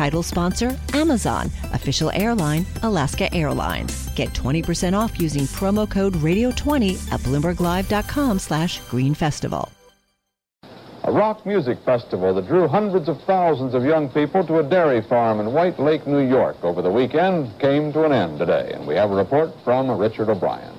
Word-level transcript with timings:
Title 0.00 0.22
sponsor 0.22 0.80
Amazon. 0.94 1.50
Official 1.74 2.10
airline 2.14 2.64
Alaska 2.82 3.30
Airlines. 3.34 4.08
Get 4.14 4.30
20% 4.30 4.94
off 4.98 5.20
using 5.20 5.42
promo 5.60 5.86
code 5.86 6.14
Radio20 6.14 7.12
at 7.12 7.20
BloombergLive.com 7.20 8.38
slash 8.38 8.80
Green 8.88 9.12
Festival. 9.12 9.70
A 11.04 11.12
rock 11.12 11.44
music 11.44 11.76
festival 11.84 12.32
that 12.32 12.46
drew 12.46 12.66
hundreds 12.66 13.10
of 13.10 13.20
thousands 13.24 13.74
of 13.74 13.84
young 13.84 14.08
people 14.08 14.42
to 14.46 14.60
a 14.60 14.62
dairy 14.62 15.02
farm 15.02 15.38
in 15.38 15.52
White 15.52 15.78
Lake, 15.78 16.06
New 16.06 16.26
York 16.26 16.56
over 16.62 16.80
the 16.80 16.90
weekend 16.90 17.52
came 17.60 17.92
to 17.92 18.04
an 18.04 18.12
end 18.12 18.38
today. 18.38 18.72
And 18.72 18.86
we 18.86 18.94
have 18.94 19.10
a 19.10 19.14
report 19.14 19.50
from 19.64 19.90
Richard 19.98 20.30
O'Brien. 20.30 20.76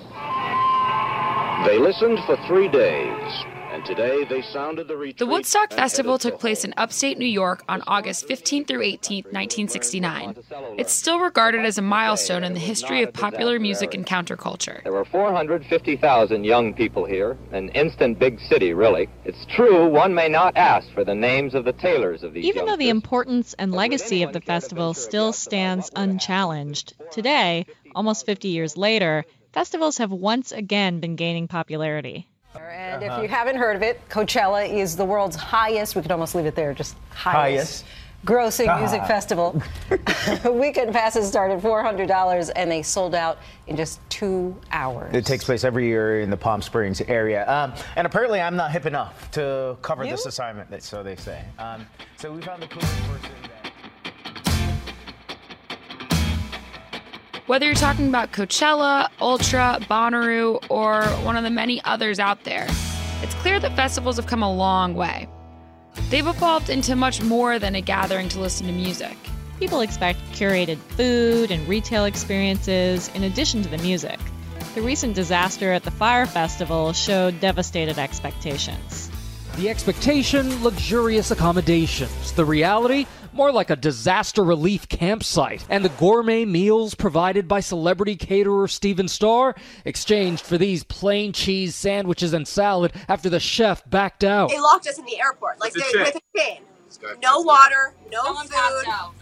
They 1.67 1.77
listened 1.77 2.17
for 2.25 2.37
three 2.47 2.69
days. 2.69 3.50
And 3.81 3.97
today 3.97 4.25
they 4.25 4.43
sounded 4.43 4.87
the 4.87 4.95
retreat. 4.95 5.17
The 5.17 5.25
Woodstock 5.25 5.73
Festival 5.73 6.19
took 6.19 6.39
place 6.39 6.63
in 6.63 6.71
upstate 6.77 7.17
New 7.17 7.25
York 7.25 7.63
on 7.67 7.81
August 7.87 8.27
15 8.27 8.65
through 8.65 8.83
18, 8.83 9.23
1969. 9.23 10.35
It's 10.77 10.93
still 10.93 11.19
regarded 11.19 11.65
as 11.65 11.79
a 11.79 11.81
milestone 11.81 12.43
in 12.43 12.53
the 12.53 12.59
history 12.59 13.01
of 13.01 13.11
popular 13.11 13.59
music 13.59 13.95
and 13.95 14.05
counterculture. 14.05 14.83
There 14.83 14.91
were 14.91 15.05
450,000 15.05 16.43
young 16.43 16.75
people 16.75 17.05
here, 17.05 17.39
an 17.51 17.69
instant 17.69 18.19
big 18.19 18.39
city, 18.41 18.75
really. 18.75 19.09
It's 19.25 19.47
true, 19.55 19.89
one 19.89 20.13
may 20.13 20.29
not 20.29 20.57
ask 20.57 20.87
for 20.93 21.03
the 21.03 21.15
names 21.15 21.55
of 21.55 21.65
the 21.65 21.73
tailors 21.73 22.21
of 22.21 22.35
these 22.35 22.45
Even 22.45 22.67
though 22.67 22.77
the 22.77 22.89
importance 22.89 23.55
and 23.55 23.71
legacy 23.71 24.21
of 24.21 24.31
the 24.31 24.41
festival 24.41 24.93
still 24.93 25.29
guess 25.29 25.37
as 25.37 25.43
to 25.43 25.49
stands 25.49 25.91
unchallenged, 25.95 26.93
today, 27.11 27.65
almost 27.95 28.27
50 28.27 28.49
years 28.49 28.77
later, 28.77 29.25
festivals 29.53 29.97
have 29.97 30.11
once 30.11 30.51
again 30.51 30.99
been 30.99 31.15
gaining 31.15 31.47
popularity. 31.47 32.27
And 32.55 33.03
if 33.03 33.21
you 33.21 33.27
haven't 33.27 33.57
heard 33.57 33.75
of 33.75 33.81
it, 33.81 34.07
Coachella 34.09 34.67
is 34.69 34.95
the 34.95 35.05
world's 35.05 35.35
highest, 35.35 35.95
we 35.95 36.01
could 36.01 36.11
almost 36.11 36.35
leave 36.35 36.45
it 36.45 36.55
there, 36.55 36.73
just 36.73 36.95
highest, 37.11 37.85
grossing 38.25 38.77
music 38.79 39.03
festival. 39.05 39.61
Weekend 40.51 40.93
passes 40.93 41.27
start 41.27 41.51
at 41.51 41.61
$400 41.61 42.51
and 42.55 42.69
they 42.69 42.81
sold 42.83 43.15
out 43.15 43.37
in 43.67 43.75
just 43.75 43.99
two 44.09 44.55
hours. 44.71 45.13
It 45.15 45.25
takes 45.25 45.43
place 45.45 45.63
every 45.63 45.87
year 45.87 46.21
in 46.21 46.29
the 46.29 46.37
Palm 46.37 46.61
Springs 46.61 47.01
area. 47.01 47.49
Um, 47.49 47.73
and 47.95 48.05
apparently, 48.05 48.41
I'm 48.41 48.55
not 48.55 48.71
hip 48.71 48.85
enough 48.85 49.31
to 49.31 49.77
cover 49.81 50.05
this 50.05 50.25
assignment, 50.25 50.83
so 50.83 51.01
they 51.03 51.15
say. 51.15 51.43
Um, 51.57 51.87
so 52.17 52.31
we 52.31 52.41
found 52.41 52.61
the 52.61 52.67
coolest 52.67 52.93
person 53.03 53.31
that. 53.43 53.60
Whether 57.51 57.65
you're 57.65 57.75
talking 57.75 58.07
about 58.07 58.31
Coachella, 58.31 59.09
Ultra, 59.19 59.79
Bonnaroo, 59.81 60.63
or 60.69 61.03
one 61.25 61.35
of 61.35 61.43
the 61.43 61.49
many 61.49 61.83
others 61.83 62.17
out 62.17 62.45
there, 62.45 62.65
it's 63.21 63.35
clear 63.41 63.59
that 63.59 63.75
festivals 63.75 64.15
have 64.15 64.25
come 64.25 64.41
a 64.41 64.49
long 64.49 64.93
way. 64.93 65.27
They've 66.09 66.25
evolved 66.25 66.69
into 66.69 66.95
much 66.95 67.21
more 67.21 67.59
than 67.59 67.75
a 67.75 67.81
gathering 67.81 68.29
to 68.29 68.39
listen 68.39 68.67
to 68.67 68.71
music. 68.71 69.17
People 69.59 69.81
expect 69.81 70.21
curated 70.31 70.77
food 70.77 71.51
and 71.51 71.67
retail 71.67 72.05
experiences 72.05 73.09
in 73.15 73.23
addition 73.23 73.63
to 73.63 73.67
the 73.67 73.79
music. 73.79 74.21
The 74.73 74.81
recent 74.81 75.13
disaster 75.13 75.73
at 75.73 75.83
the 75.83 75.91
Fyre 75.91 76.27
Festival 76.27 76.93
showed 76.93 77.41
devastated 77.41 77.97
expectations. 77.99 79.11
The 79.57 79.69
expectation, 79.69 80.63
luxurious 80.63 81.31
accommodations. 81.31 82.31
The 82.31 82.45
reality, 82.45 83.07
more 83.33 83.51
like 83.51 83.69
a 83.69 83.75
disaster 83.75 84.43
relief 84.43 84.87
campsite. 84.89 85.65
And 85.69 85.85
the 85.85 85.89
gourmet 85.89 86.45
meals 86.45 86.95
provided 86.95 87.47
by 87.47 87.59
celebrity 87.59 88.15
caterer 88.15 88.67
Stephen 88.67 89.07
Starr 89.07 89.55
exchanged 89.85 90.45
for 90.45 90.57
these 90.57 90.83
plain 90.83 91.33
cheese 91.33 91.75
sandwiches 91.75 92.33
and 92.33 92.47
salad 92.47 92.93
after 93.07 93.29
the 93.29 93.39
chef 93.39 93.87
backed 93.89 94.23
out. 94.23 94.49
They 94.49 94.59
locked 94.59 94.87
us 94.87 94.97
in 94.97 95.05
the 95.05 95.19
airport, 95.19 95.59
like 95.59 95.73
they, 95.73 95.81
with 95.93 96.15
a 96.15 96.37
chain. 96.37 96.61
No 97.23 97.39
water, 97.41 97.95
no 98.11 98.33
food. 98.35 98.51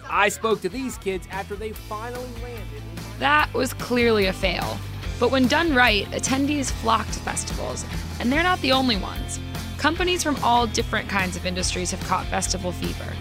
I 0.10 0.30
spoke 0.30 0.62
to 0.62 0.70
these 0.70 0.98
kids 0.98 1.28
after 1.32 1.56
they 1.56 1.72
finally 1.72 2.28
landed. 2.42 2.82
That 3.20 3.54
was 3.54 3.74
clearly 3.74 4.26
a 4.26 4.34
fail. 4.34 4.78
But 5.20 5.32
when 5.32 5.48
done 5.48 5.76
right, 5.76 6.06
attendees 6.08 6.72
flock 6.72 7.06
to 7.08 7.20
festivals, 7.20 7.86
and 8.20 8.32
they're 8.32 8.44
not 8.44 8.60
the 8.62 8.72
only 8.72 8.98
ones. 8.98 9.40
Companies 9.78 10.24
from 10.24 10.36
all 10.44 10.66
different 10.68 11.10
kinds 11.10 11.36
of 11.36 11.46
industries 11.46 11.92
have 11.92 12.00
caught 12.08 12.26
festival 12.28 12.72
fever. 12.72 13.14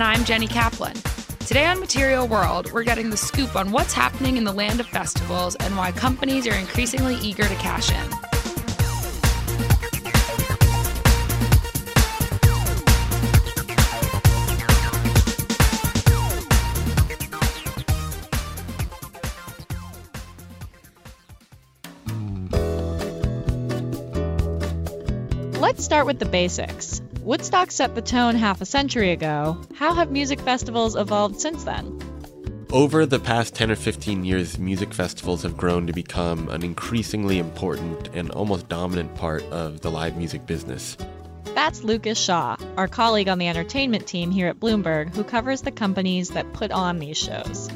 And 0.00 0.16
I'm 0.16 0.24
Jenny 0.24 0.46
Kaplan. 0.46 0.94
Today 1.40 1.66
on 1.66 1.78
Material 1.78 2.26
World, 2.26 2.72
we're 2.72 2.84
getting 2.84 3.10
the 3.10 3.18
scoop 3.18 3.54
on 3.54 3.70
what's 3.70 3.92
happening 3.92 4.38
in 4.38 4.44
the 4.44 4.52
land 4.52 4.80
of 4.80 4.86
festivals 4.86 5.56
and 5.56 5.76
why 5.76 5.92
companies 5.92 6.46
are 6.46 6.54
increasingly 6.54 7.16
eager 7.16 7.42
to 7.42 7.54
cash 7.56 7.90
in. 7.90 8.10
Let's 25.60 25.84
start 25.84 26.06
with 26.06 26.18
the 26.18 26.24
basics. 26.24 27.02
Woodstock 27.30 27.70
set 27.70 27.94
the 27.94 28.02
tone 28.02 28.34
half 28.34 28.60
a 28.60 28.64
century 28.64 29.12
ago. 29.12 29.56
How 29.76 29.94
have 29.94 30.10
music 30.10 30.40
festivals 30.40 30.96
evolved 30.96 31.40
since 31.40 31.62
then? 31.62 31.96
Over 32.72 33.06
the 33.06 33.20
past 33.20 33.54
10 33.54 33.70
or 33.70 33.76
15 33.76 34.24
years, 34.24 34.58
music 34.58 34.92
festivals 34.92 35.44
have 35.44 35.56
grown 35.56 35.86
to 35.86 35.92
become 35.92 36.48
an 36.48 36.64
increasingly 36.64 37.38
important 37.38 38.08
and 38.14 38.32
almost 38.32 38.68
dominant 38.68 39.14
part 39.14 39.44
of 39.44 39.80
the 39.80 39.92
live 39.92 40.16
music 40.16 40.44
business. 40.44 40.96
That's 41.54 41.84
Lucas 41.84 42.18
Shaw, 42.18 42.56
our 42.76 42.88
colleague 42.88 43.28
on 43.28 43.38
the 43.38 43.46
entertainment 43.46 44.08
team 44.08 44.32
here 44.32 44.48
at 44.48 44.58
Bloomberg, 44.58 45.14
who 45.14 45.22
covers 45.22 45.62
the 45.62 45.70
companies 45.70 46.30
that 46.30 46.52
put 46.52 46.72
on 46.72 46.98
these 46.98 47.16
shows. 47.16 47.70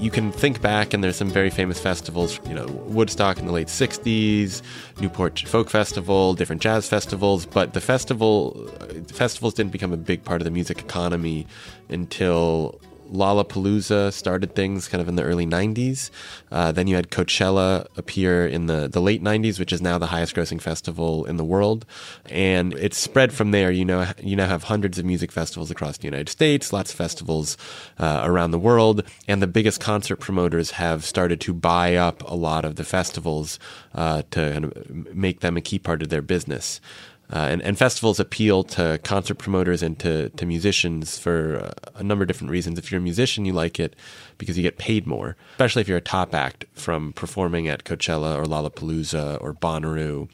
You 0.00 0.10
can 0.10 0.32
think 0.32 0.62
back, 0.62 0.94
and 0.94 1.04
there's 1.04 1.16
some 1.16 1.28
very 1.28 1.50
famous 1.50 1.78
festivals, 1.78 2.40
you 2.48 2.54
know, 2.54 2.66
Woodstock 2.86 3.38
in 3.38 3.44
the 3.44 3.52
late 3.52 3.66
60s, 3.66 4.62
Newport 4.98 5.40
Folk 5.40 5.68
Festival, 5.68 6.32
different 6.32 6.62
jazz 6.62 6.88
festivals, 6.88 7.44
but 7.44 7.74
the 7.74 7.82
festival 7.82 8.66
festivals 9.08 9.52
didn't 9.52 9.72
become 9.72 9.92
a 9.92 9.98
big 9.98 10.24
part 10.24 10.40
of 10.40 10.46
the 10.46 10.50
music 10.50 10.78
economy 10.78 11.46
until 11.90 12.80
Lollapalooza 13.12 14.12
started 14.12 14.54
things 14.54 14.88
kind 14.88 15.00
of 15.00 15.08
in 15.08 15.16
the 15.16 15.22
early 15.22 15.46
90s. 15.46 16.10
Uh, 16.50 16.72
then 16.72 16.86
you 16.86 16.96
had 16.96 17.10
Coachella 17.10 17.86
appear 17.96 18.46
in 18.46 18.66
the, 18.66 18.88
the 18.88 19.00
late 19.00 19.22
90s, 19.22 19.58
which 19.58 19.72
is 19.72 19.82
now 19.82 19.98
the 19.98 20.06
highest 20.06 20.34
grossing 20.34 20.60
festival 20.60 21.24
in 21.24 21.36
the 21.36 21.44
world. 21.44 21.84
And 22.26 22.74
it 22.74 22.94
spread 22.94 23.32
from 23.32 23.50
there. 23.50 23.70
You 23.70 23.84
know, 23.84 24.06
you 24.22 24.36
now 24.36 24.46
have 24.46 24.64
hundreds 24.64 24.98
of 24.98 25.04
music 25.04 25.32
festivals 25.32 25.70
across 25.70 25.98
the 25.98 26.04
United 26.04 26.28
States, 26.28 26.72
lots 26.72 26.92
of 26.92 26.96
festivals 26.96 27.56
uh, 27.98 28.22
around 28.24 28.50
the 28.50 28.58
world. 28.58 29.02
And 29.26 29.42
the 29.42 29.46
biggest 29.46 29.80
concert 29.80 30.16
promoters 30.16 30.72
have 30.72 31.04
started 31.04 31.40
to 31.42 31.52
buy 31.52 31.96
up 31.96 32.22
a 32.30 32.34
lot 32.34 32.64
of 32.64 32.76
the 32.76 32.84
festivals 32.84 33.58
uh, 33.94 34.22
to 34.30 34.52
kind 34.52 34.64
of 34.64 35.14
make 35.14 35.40
them 35.40 35.56
a 35.56 35.60
key 35.60 35.78
part 35.78 36.02
of 36.02 36.08
their 36.08 36.22
business. 36.22 36.80
Uh, 37.32 37.46
and, 37.50 37.62
and, 37.62 37.78
festivals 37.78 38.18
appeal 38.18 38.64
to 38.64 38.98
concert 39.04 39.36
promoters 39.36 39.82
and 39.82 39.98
to, 40.00 40.30
to 40.30 40.44
musicians 40.44 41.16
for 41.16 41.72
a 41.94 42.02
number 42.02 42.24
of 42.24 42.28
different 42.28 42.50
reasons. 42.50 42.76
If 42.76 42.90
you're 42.90 43.00
a 43.00 43.02
musician, 43.02 43.44
you 43.44 43.52
like 43.52 43.78
it 43.78 43.94
because 44.36 44.56
you 44.56 44.64
get 44.64 44.78
paid 44.78 45.06
more, 45.06 45.36
especially 45.52 45.82
if 45.82 45.88
you're 45.88 45.98
a 45.98 46.02
top 46.02 46.34
act 46.34 46.64
from 46.74 47.12
performing 47.12 47.68
at 47.68 47.84
Coachella 47.84 48.36
or 48.36 48.44
Lollapalooza 48.44 49.40
or 49.40 49.54
Bonnaroo 49.54 50.28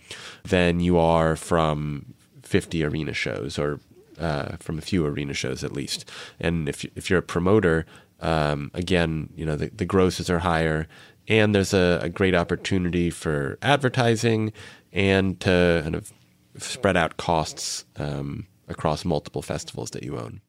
than 0.44 0.80
you 0.80 0.98
are 0.98 1.36
from 1.36 2.14
50 2.42 2.82
arena 2.84 3.12
shows 3.12 3.58
or 3.58 3.80
uh, 4.18 4.56
from 4.58 4.78
a 4.78 4.82
few 4.82 5.04
arena 5.04 5.34
shows 5.34 5.62
at 5.62 5.72
least. 5.72 6.08
And 6.40 6.68
if, 6.68 6.84
if 6.96 7.10
you're 7.10 7.18
a 7.18 7.22
promoter, 7.22 7.84
um, 8.20 8.70
again, 8.72 9.28
you 9.36 9.44
know, 9.44 9.56
the, 9.56 9.68
the 9.68 9.84
grosses 9.84 10.30
are 10.30 10.38
higher 10.38 10.88
and 11.28 11.54
there's 11.54 11.74
a, 11.74 11.98
a 12.02 12.08
great 12.08 12.34
opportunity 12.34 13.10
for 13.10 13.58
advertising 13.60 14.52
and 14.92 15.38
to 15.40 15.80
kind 15.82 15.94
of 15.94 16.12
spread 16.58 16.96
out 16.96 17.16
costs 17.16 17.84
um, 17.96 18.46
across 18.68 19.04
multiple 19.04 19.42
festivals 19.42 19.90
that 19.90 20.02
you 20.02 20.18
own. 20.18 20.40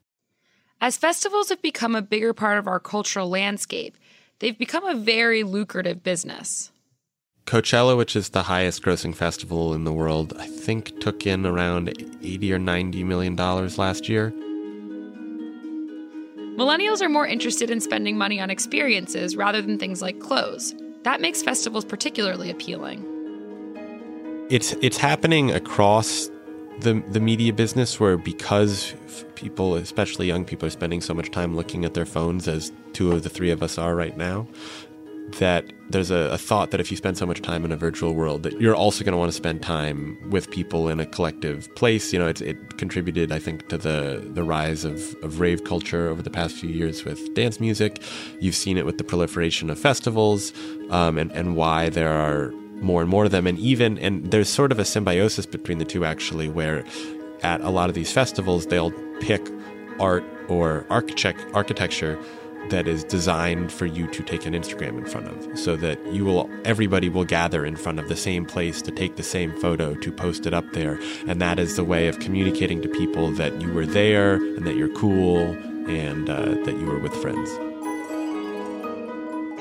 As 0.80 0.96
festivals 0.96 1.48
have 1.48 1.60
become 1.60 1.94
a 1.94 2.02
bigger 2.02 2.32
part 2.32 2.58
of 2.58 2.68
our 2.68 2.78
cultural 2.78 3.28
landscape, 3.28 3.96
they've 4.38 4.58
become 4.58 4.84
a 4.84 4.94
very 4.94 5.42
lucrative 5.42 6.02
business. 6.02 6.70
Coachella, 7.46 7.96
which 7.96 8.14
is 8.14 8.28
the 8.28 8.44
highest 8.44 8.82
grossing 8.82 9.14
festival 9.14 9.72
in 9.74 9.84
the 9.84 9.92
world, 9.92 10.34
I 10.38 10.46
think 10.46 11.00
took 11.00 11.26
in 11.26 11.46
around 11.46 11.88
80 12.22 12.52
or 12.52 12.58
90 12.58 13.04
million 13.04 13.34
dollars 13.34 13.78
last 13.78 14.08
year. 14.08 14.32
Millennials 16.58 17.00
are 17.00 17.08
more 17.08 17.26
interested 17.26 17.70
in 17.70 17.80
spending 17.80 18.18
money 18.18 18.40
on 18.40 18.50
experiences 18.50 19.36
rather 19.36 19.62
than 19.62 19.78
things 19.78 20.02
like 20.02 20.20
clothes. 20.20 20.74
That 21.04 21.20
makes 21.20 21.42
festivals 21.42 21.84
particularly 21.84 22.50
appealing. 22.50 23.17
It's 24.50 24.72
it's 24.80 24.96
happening 24.96 25.50
across 25.50 26.30
the 26.80 27.02
the 27.10 27.20
media 27.20 27.52
business 27.52 28.00
where 28.00 28.16
because 28.16 28.94
people, 29.34 29.74
especially 29.74 30.26
young 30.26 30.44
people, 30.46 30.66
are 30.66 30.70
spending 30.70 31.02
so 31.02 31.12
much 31.12 31.30
time 31.30 31.54
looking 31.54 31.84
at 31.84 31.92
their 31.92 32.06
phones 32.06 32.48
as 32.48 32.72
two 32.94 33.12
of 33.12 33.24
the 33.24 33.28
three 33.28 33.50
of 33.50 33.62
us 33.62 33.76
are 33.76 33.94
right 33.94 34.16
now, 34.16 34.48
that 35.38 35.70
there's 35.90 36.10
a, 36.10 36.30
a, 36.32 36.38
thought 36.38 36.70
that 36.70 36.80
if 36.80 36.90
you 36.90 36.96
spend 36.96 37.18
so 37.18 37.26
much 37.26 37.42
time 37.42 37.64
in 37.64 37.72
a 37.72 37.76
virtual 37.76 38.14
world 38.14 38.42
that 38.42 38.58
you're 38.60 38.74
also 38.74 39.04
going 39.04 39.12
to 39.12 39.18
want 39.18 39.30
to 39.30 39.36
spend 39.36 39.62
time 39.62 40.18
with 40.30 40.50
people 40.50 40.88
in 40.88 40.98
a 40.98 41.04
collective 41.04 41.74
place. 41.74 42.10
You 42.14 42.18
know 42.18 42.28
it 42.28 42.78
contributed 42.78 43.32
i 43.32 43.38
think 43.38 43.68
to 43.68 43.76
the 43.76 44.26
the 44.32 44.44
rise 44.44 44.86
of, 44.86 45.14
of 45.22 45.40
rave 45.40 45.64
culture 45.64 46.08
over 46.08 46.22
the 46.22 46.30
past 46.30 46.56
few 46.56 46.70
years 46.70 47.04
with 47.04 47.34
dance 47.34 47.60
music. 47.60 48.02
You've 48.40 48.56
seen 48.56 48.78
it 48.78 48.86
with 48.86 48.96
the 48.96 49.04
proliferation 49.04 49.68
of 49.68 49.78
festivals 49.78 50.54
um, 50.88 51.18
and, 51.18 51.30
and 51.32 51.54
why 51.54 51.90
there 51.90 52.14
are 52.14 52.50
more 52.80 53.00
and 53.00 53.10
more 53.10 53.24
of 53.24 53.30
them. 53.30 53.46
And 53.46 53.58
even, 53.58 53.98
and 53.98 54.30
there's 54.30 54.48
sort 54.48 54.72
of 54.72 54.78
a 54.78 54.84
symbiosis 54.84 55.46
between 55.46 55.78
the 55.78 55.84
two 55.84 56.04
actually, 56.04 56.48
where 56.48 56.84
at 57.42 57.60
a 57.60 57.70
lot 57.70 57.88
of 57.88 57.94
these 57.94 58.12
festivals, 58.12 58.66
they'll 58.66 58.92
pick 59.20 59.46
art 60.00 60.24
or 60.48 60.86
architect, 60.90 61.44
architecture 61.54 62.18
that 62.70 62.86
is 62.86 63.04
designed 63.04 63.72
for 63.72 63.86
you 63.86 64.06
to 64.08 64.22
take 64.22 64.44
an 64.44 64.52
Instagram 64.52 64.98
in 64.98 65.06
front 65.06 65.26
of. 65.28 65.58
So 65.58 65.76
that 65.76 66.04
you 66.12 66.24
will 66.24 66.50
everybody 66.64 67.08
will 67.08 67.24
gather 67.24 67.64
in 67.64 67.76
front 67.76 67.98
of 67.98 68.08
the 68.08 68.16
same 68.16 68.44
place 68.44 68.82
to 68.82 68.90
take 68.90 69.16
the 69.16 69.22
same 69.22 69.58
photo 69.60 69.94
to 69.94 70.12
post 70.12 70.46
it 70.46 70.54
up 70.54 70.70
there. 70.72 70.98
And 71.26 71.40
that 71.40 71.58
is 71.58 71.76
the 71.76 71.84
way 71.84 72.08
of 72.08 72.18
communicating 72.18 72.82
to 72.82 72.88
people 72.88 73.30
that 73.32 73.60
you 73.60 73.72
were 73.72 73.86
there 73.86 74.34
and 74.34 74.66
that 74.66 74.76
you're 74.76 74.92
cool 74.94 75.38
and 75.88 76.28
uh, 76.28 76.54
that 76.64 76.76
you 76.78 76.84
were 76.84 76.98
with 76.98 77.14
friends. 77.14 77.50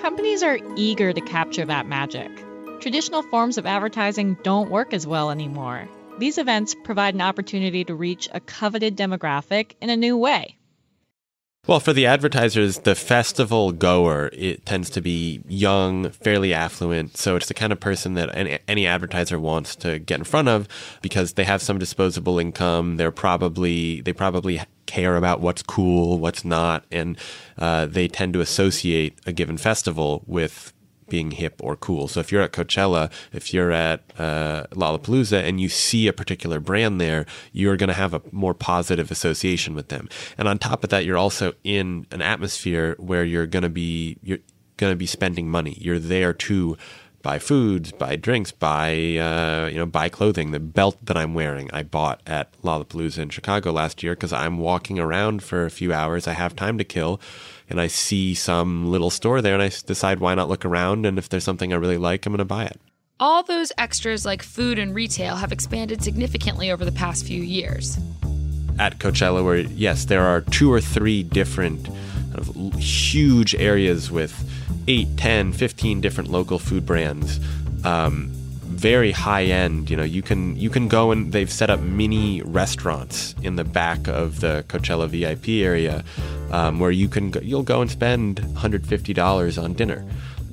Companies 0.01 0.43
are 0.43 0.59
eager 0.75 1.13
to 1.13 1.21
capture 1.21 1.65
that 1.65 1.87
magic 1.87 2.31
traditional 2.79 3.23
forms 3.23 3.57
of 3.57 3.65
advertising 3.65 4.37
don't 4.43 4.71
work 4.71 4.93
as 4.93 5.05
well 5.05 5.31
anymore. 5.31 5.87
These 6.19 6.37
events 6.37 6.75
provide 6.83 7.13
an 7.13 7.21
opportunity 7.21 7.83
to 7.83 7.93
reach 7.93 8.27
a 8.31 8.39
coveted 8.39 8.95
demographic 8.95 9.73
in 9.81 9.89
a 9.89 9.97
new 9.97 10.17
way. 10.17 10.57
Well, 11.67 11.81
for 11.81 11.91
the 11.91 12.05
advertisers, 12.05 12.79
the 12.79 12.95
festival 12.95 13.73
goer 13.73 14.29
it 14.31 14.65
tends 14.65 14.89
to 14.91 15.01
be 15.01 15.41
young, 15.49 16.11
fairly 16.11 16.53
affluent. 16.53 17.17
So 17.17 17.35
it's 17.35 17.49
the 17.49 17.53
kind 17.53 17.73
of 17.73 17.79
person 17.81 18.13
that 18.13 18.33
any, 18.33 18.57
any, 18.69 18.87
advertiser 18.87 19.37
wants 19.37 19.75
to 19.77 19.99
get 19.99 20.17
in 20.17 20.23
front 20.23 20.47
of 20.47 20.69
because 21.01 21.33
they 21.33 21.43
have 21.43 21.61
some 21.61 21.77
disposable 21.77 22.39
income. 22.39 22.95
They're 22.95 23.11
probably 23.11 23.99
they 23.99 24.13
probably 24.13 24.61
care 24.85 25.17
about 25.17 25.41
what's 25.41 25.61
cool, 25.61 26.19
what's 26.19 26.45
not, 26.45 26.85
and 26.89 27.17
uh, 27.57 27.85
they 27.85 28.07
tend 28.07 28.31
to 28.35 28.39
associate 28.39 29.19
a 29.25 29.33
given 29.33 29.57
festival 29.57 30.23
with 30.25 30.71
being 31.09 31.31
hip 31.31 31.59
or 31.63 31.75
cool. 31.75 32.07
So 32.07 32.19
if 32.19 32.31
you're 32.31 32.41
at 32.41 32.51
Coachella, 32.51 33.11
if 33.33 33.53
you're 33.53 33.71
at 33.71 34.03
uh, 34.17 34.65
Lollapalooza, 34.71 35.41
and 35.41 35.59
you 35.59 35.69
see 35.69 36.07
a 36.07 36.13
particular 36.13 36.59
brand 36.59 36.99
there, 36.99 37.25
you're 37.51 37.77
going 37.77 37.89
to 37.89 37.93
have 37.93 38.13
a 38.13 38.21
more 38.31 38.53
positive 38.53 39.11
association 39.11 39.75
with 39.75 39.89
them. 39.89 40.09
And 40.37 40.47
on 40.47 40.57
top 40.57 40.83
of 40.83 40.89
that, 40.89 41.05
you're 41.05 41.17
also 41.17 41.53
in 41.63 42.07
an 42.11 42.21
atmosphere 42.21 42.95
where 42.99 43.23
you're 43.23 43.47
going 43.47 43.63
to 43.63 43.69
be 43.69 44.17
you're 44.21 44.39
going 44.77 44.91
to 44.91 44.97
be 44.97 45.07
spending 45.07 45.49
money. 45.49 45.77
You're 45.79 45.99
there 45.99 46.33
to 46.33 46.77
buy 47.27 47.39
foods, 47.39 47.91
buy 47.91 48.15
drinks, 48.15 48.53
buy 48.53 48.91
uh, 49.17 49.67
you 49.69 49.77
know 49.77 49.85
buy 49.85 50.07
clothing. 50.07 50.51
The 50.51 50.61
belt 50.61 50.97
that 51.03 51.17
I'm 51.17 51.33
wearing, 51.33 51.69
I 51.73 51.83
bought 51.83 52.21
at 52.25 52.53
Lollapalooza 52.61 53.17
in 53.17 53.27
Chicago 53.27 53.73
last 53.73 54.01
year 54.01 54.13
because 54.15 54.31
I'm 54.31 54.59
walking 54.59 54.97
around 54.97 55.43
for 55.43 55.65
a 55.65 55.69
few 55.69 55.91
hours. 55.91 56.25
I 56.25 56.31
have 56.31 56.55
time 56.55 56.77
to 56.77 56.85
kill 56.85 57.19
and 57.69 57.81
I 57.81 57.87
see 57.87 58.33
some 58.33 58.89
little 58.89 59.09
store 59.09 59.41
there 59.41 59.53
and 59.53 59.61
I 59.61 59.71
decide 59.85 60.21
why 60.21 60.35
not 60.35 60.47
look 60.47 60.63
around 60.63 61.05
and 61.05 61.17
if 61.17 61.27
there's 61.27 61.43
something 61.43 61.73
I 61.73 61.75
really 61.75 61.97
like, 61.97 62.25
I'm 62.25 62.31
going 62.31 62.37
to 62.37 62.45
buy 62.45 62.63
it. 62.63 62.79
All 63.19 63.43
those 63.43 63.73
extras 63.77 64.25
like 64.25 64.41
food 64.41 64.79
and 64.79 64.95
retail 64.95 65.35
have 65.35 65.51
expanded 65.51 66.01
significantly 66.01 66.71
over 66.71 66.85
the 66.85 66.93
past 66.93 67.25
few 67.25 67.43
years. 67.43 67.99
At 68.79 68.99
Coachella, 68.99 69.43
where 69.43 69.57
yes, 69.57 70.05
there 70.05 70.23
are 70.23 70.39
two 70.39 70.71
or 70.71 70.79
three 70.79 71.23
different 71.23 71.87
kind 71.87 72.39
of 72.39 72.73
huge 72.75 73.53
areas 73.55 74.09
with 74.09 74.46
8, 74.87 75.07
10, 75.17 75.53
15 75.53 76.01
different 76.01 76.29
local 76.29 76.59
food 76.59 76.85
brands. 76.85 77.39
Um, 77.83 78.31
very 78.77 79.11
high 79.11 79.45
end. 79.45 79.89
You 79.89 79.97
know, 79.97 80.03
you 80.03 80.21
can 80.21 80.55
you 80.55 80.69
can 80.69 80.87
go 80.87 81.11
and 81.11 81.31
they've 81.31 81.51
set 81.51 81.69
up 81.69 81.79
mini 81.79 82.41
restaurants 82.43 83.33
in 83.41 83.55
the 83.55 83.63
back 83.63 84.07
of 84.07 84.39
the 84.39 84.63
Coachella 84.67 85.07
VIP 85.09 85.65
area, 85.65 86.03
um, 86.51 86.79
where 86.79 86.91
you 86.91 87.09
can 87.09 87.31
go, 87.31 87.39
you'll 87.39 87.63
go 87.63 87.81
and 87.81 87.89
spend 87.89 88.39
150 88.39 89.13
dollars 89.13 89.57
on 89.57 89.73
dinner. 89.73 90.05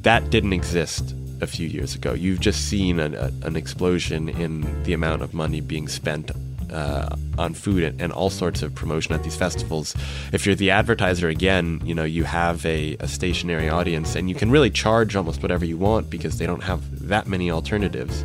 That 0.03 0.31
didn't 0.31 0.53
exist 0.55 1.15
a 1.41 1.47
few 1.47 1.69
years 1.69 1.95
ago. 1.95 2.15
You've 2.15 2.41
just 2.41 2.69
seen 2.69 2.99
a, 2.99 3.31
an 3.43 3.57
explosion 3.57 4.29
in 4.29 4.83
the 4.85 4.95
amount 4.95 5.23
of 5.23 5.35
money 5.35 5.61
being 5.61 5.89
spent 5.89 6.31
uh, 6.73 7.15
on 7.39 7.55
food 7.55 8.01
and, 8.01 8.13
all 8.13 8.31
sorts 8.31 8.63
of 8.63 8.75
promotion 8.75 9.15
at 9.15 9.25
these 9.25 9.35
festivals. 9.35 9.95
If 10.33 10.47
you're 10.47 10.55
the 10.55 10.71
advertiser, 10.71 11.29
again, 11.29 11.81
you 11.85 11.95
know 11.95 12.05
you 12.05 12.25
have 12.25 12.65
a, 12.65 12.97
a, 13.01 13.09
stationary 13.09 13.69
audience, 13.69 14.15
and 14.15 14.29
you 14.29 14.37
can 14.37 14.51
really 14.51 14.71
charge 14.71 15.17
almost 15.17 15.43
whatever 15.43 15.65
you 15.65 15.77
want 15.77 16.11
because 16.11 16.39
they 16.39 16.47
don't 16.47 16.63
have 16.63 17.09
that 17.09 17.27
many 17.27 17.51
alternatives. 17.51 18.25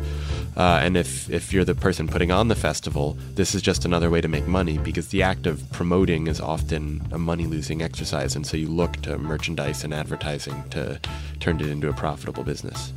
Uh, 0.56 0.80
and 0.82 0.96
if 0.96 1.30
if 1.30 1.52
you're 1.52 1.64
the 1.64 1.74
person 1.74 2.06
putting 2.06 2.30
on 2.30 2.48
the 2.48 2.54
festival, 2.54 3.16
this 3.34 3.54
is 3.54 3.62
just 3.62 3.84
another 3.84 4.10
way 4.10 4.20
to 4.20 4.28
make 4.28 4.46
money 4.46 4.78
because 4.78 5.08
the 5.08 5.22
act 5.22 5.46
of 5.46 5.62
promoting 5.72 6.26
is 6.26 6.40
often 6.40 7.00
a 7.12 7.18
money 7.18 7.46
losing 7.46 7.82
exercise, 7.82 8.36
and 8.36 8.46
so 8.46 8.56
you 8.56 8.68
look 8.68 8.92
to 9.02 9.18
merchandise 9.18 9.84
and 9.84 9.94
advertising 9.94 10.62
to 10.70 11.00
turn 11.40 11.60
it 11.60 11.66
into 11.66 11.88
a 11.88 11.92
profitable 11.92 12.44
business. 12.44 12.92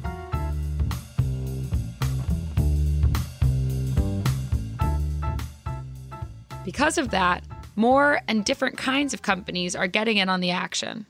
Because 6.63 6.97
of 6.97 7.09
that, 7.11 7.43
more 7.75 8.21
and 8.27 8.45
different 8.45 8.77
kinds 8.77 9.13
of 9.13 9.21
companies 9.21 9.75
are 9.75 9.87
getting 9.87 10.17
in 10.17 10.29
on 10.29 10.39
the 10.39 10.51
action. 10.51 11.05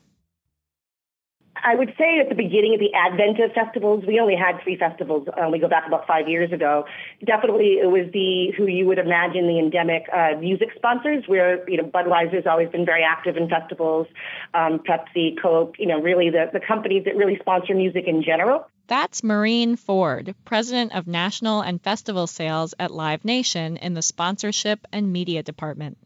I 1.62 1.74
would 1.76 1.94
say 1.96 2.18
at 2.20 2.28
the 2.28 2.34
beginning 2.34 2.74
of 2.74 2.80
the 2.80 2.92
advent 2.92 3.40
of 3.40 3.52
festivals, 3.52 4.04
we 4.06 4.20
only 4.20 4.34
had 4.36 4.60
three 4.62 4.76
festivals. 4.76 5.28
Um, 5.40 5.52
we 5.52 5.58
go 5.58 5.68
back 5.68 5.86
about 5.86 6.06
five 6.06 6.28
years 6.28 6.52
ago. 6.52 6.84
Definitely, 7.24 7.78
it 7.80 7.90
was 7.90 8.10
the 8.12 8.52
who 8.56 8.66
you 8.66 8.86
would 8.86 8.98
imagine 8.98 9.46
the 9.46 9.58
endemic 9.58 10.04
uh, 10.12 10.36
music 10.38 10.70
sponsors, 10.76 11.24
where 11.26 11.68
you 11.70 11.78
know 11.78 11.84
Budweiser's 11.84 12.46
always 12.46 12.68
been 12.68 12.84
very 12.84 13.02
active 13.02 13.36
in 13.36 13.48
festivals, 13.48 14.08
um, 14.52 14.80
Pepsi, 14.80 15.40
Coke, 15.40 15.76
you 15.78 15.86
know, 15.86 16.00
really 16.00 16.28
the 16.28 16.50
the 16.52 16.60
companies 16.60 17.04
that 17.04 17.16
really 17.16 17.38
sponsor 17.40 17.74
music 17.74 18.04
in 18.06 18.22
general. 18.22 18.66
That's 18.86 19.24
Maureen 19.24 19.76
Ford, 19.76 20.34
president 20.44 20.94
of 20.94 21.06
national 21.06 21.62
and 21.62 21.80
festival 21.80 22.26
sales 22.26 22.74
at 22.78 22.90
Live 22.90 23.24
Nation 23.24 23.78
in 23.78 23.94
the 23.94 24.02
sponsorship 24.02 24.86
and 24.92 25.12
media 25.12 25.42
department. 25.42 25.96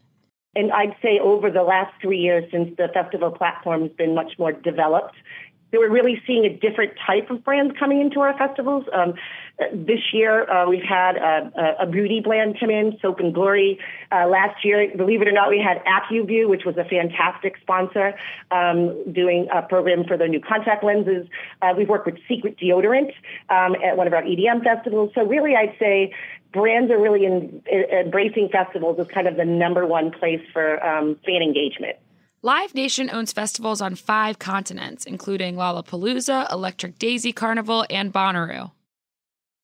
And 0.55 0.71
I'd 0.71 0.95
say 1.01 1.19
over 1.21 1.51
the 1.51 1.61
last 1.61 1.93
three 2.01 2.19
years, 2.19 2.49
since 2.51 2.75
the 2.77 2.87
festival 2.93 3.31
platform 3.31 3.81
has 3.81 3.91
been 3.91 4.15
much 4.15 4.33
more 4.39 4.51
developed, 4.51 5.15
that 5.71 5.79
we're 5.79 5.91
really 5.91 6.21
seeing 6.25 6.45
a 6.45 6.49
different 6.49 6.93
type 7.05 7.29
of 7.29 7.43
brands 7.43 7.75
coming 7.77 8.01
into 8.01 8.19
our 8.21 8.37
festivals. 8.37 8.85
Um, 8.93 9.13
this 9.73 9.99
year, 10.13 10.49
uh, 10.49 10.67
we've 10.67 10.83
had 10.87 11.17
a, 11.17 11.75
a, 11.81 11.85
beauty 11.85 12.21
brand 12.21 12.57
come 12.59 12.69
in, 12.69 12.97
Soap 13.01 13.19
and 13.19 13.33
Glory. 13.33 13.77
Uh, 14.11 14.27
last 14.27 14.63
year, 14.63 14.89
believe 14.95 15.21
it 15.21 15.27
or 15.27 15.31
not, 15.31 15.49
we 15.49 15.59
had 15.59 15.83
Acuvue, 15.85 16.47
which 16.47 16.63
was 16.65 16.77
a 16.77 16.85
fantastic 16.85 17.57
sponsor, 17.61 18.13
um, 18.51 19.11
doing 19.11 19.47
a 19.53 19.61
program 19.61 20.05
for 20.05 20.17
their 20.17 20.29
new 20.29 20.39
contact 20.39 20.83
lenses. 20.83 21.27
Uh, 21.61 21.73
we've 21.77 21.89
worked 21.89 22.05
with 22.05 22.15
Secret 22.27 22.57
Deodorant 22.57 23.11
um, 23.49 23.75
at 23.83 23.97
one 23.97 24.07
of 24.07 24.13
our 24.13 24.23
EDM 24.23 24.63
festivals. 24.63 25.11
So 25.13 25.25
really, 25.25 25.55
I'd 25.55 25.75
say 25.77 26.13
brands 26.53 26.89
are 26.91 26.99
really 26.99 27.25
in, 27.25 27.61
in, 27.69 27.83
embracing 28.05 28.49
festivals 28.49 28.97
as 28.99 29.07
kind 29.13 29.27
of 29.27 29.35
the 29.35 29.45
number 29.45 29.85
one 29.85 30.11
place 30.11 30.41
for 30.53 30.83
um, 30.83 31.17
fan 31.25 31.41
engagement. 31.41 31.97
Live 32.41 32.73
Nation 32.73 33.09
owns 33.09 33.33
festivals 33.33 33.81
on 33.81 33.95
five 33.95 34.39
continents, 34.39 35.03
including 35.03 35.55
Lollapalooza, 35.55 36.49
Electric 36.49 36.97
Daisy 36.97 37.33
Carnival, 37.33 37.85
and 37.89 38.13
Bonnaroo. 38.13 38.71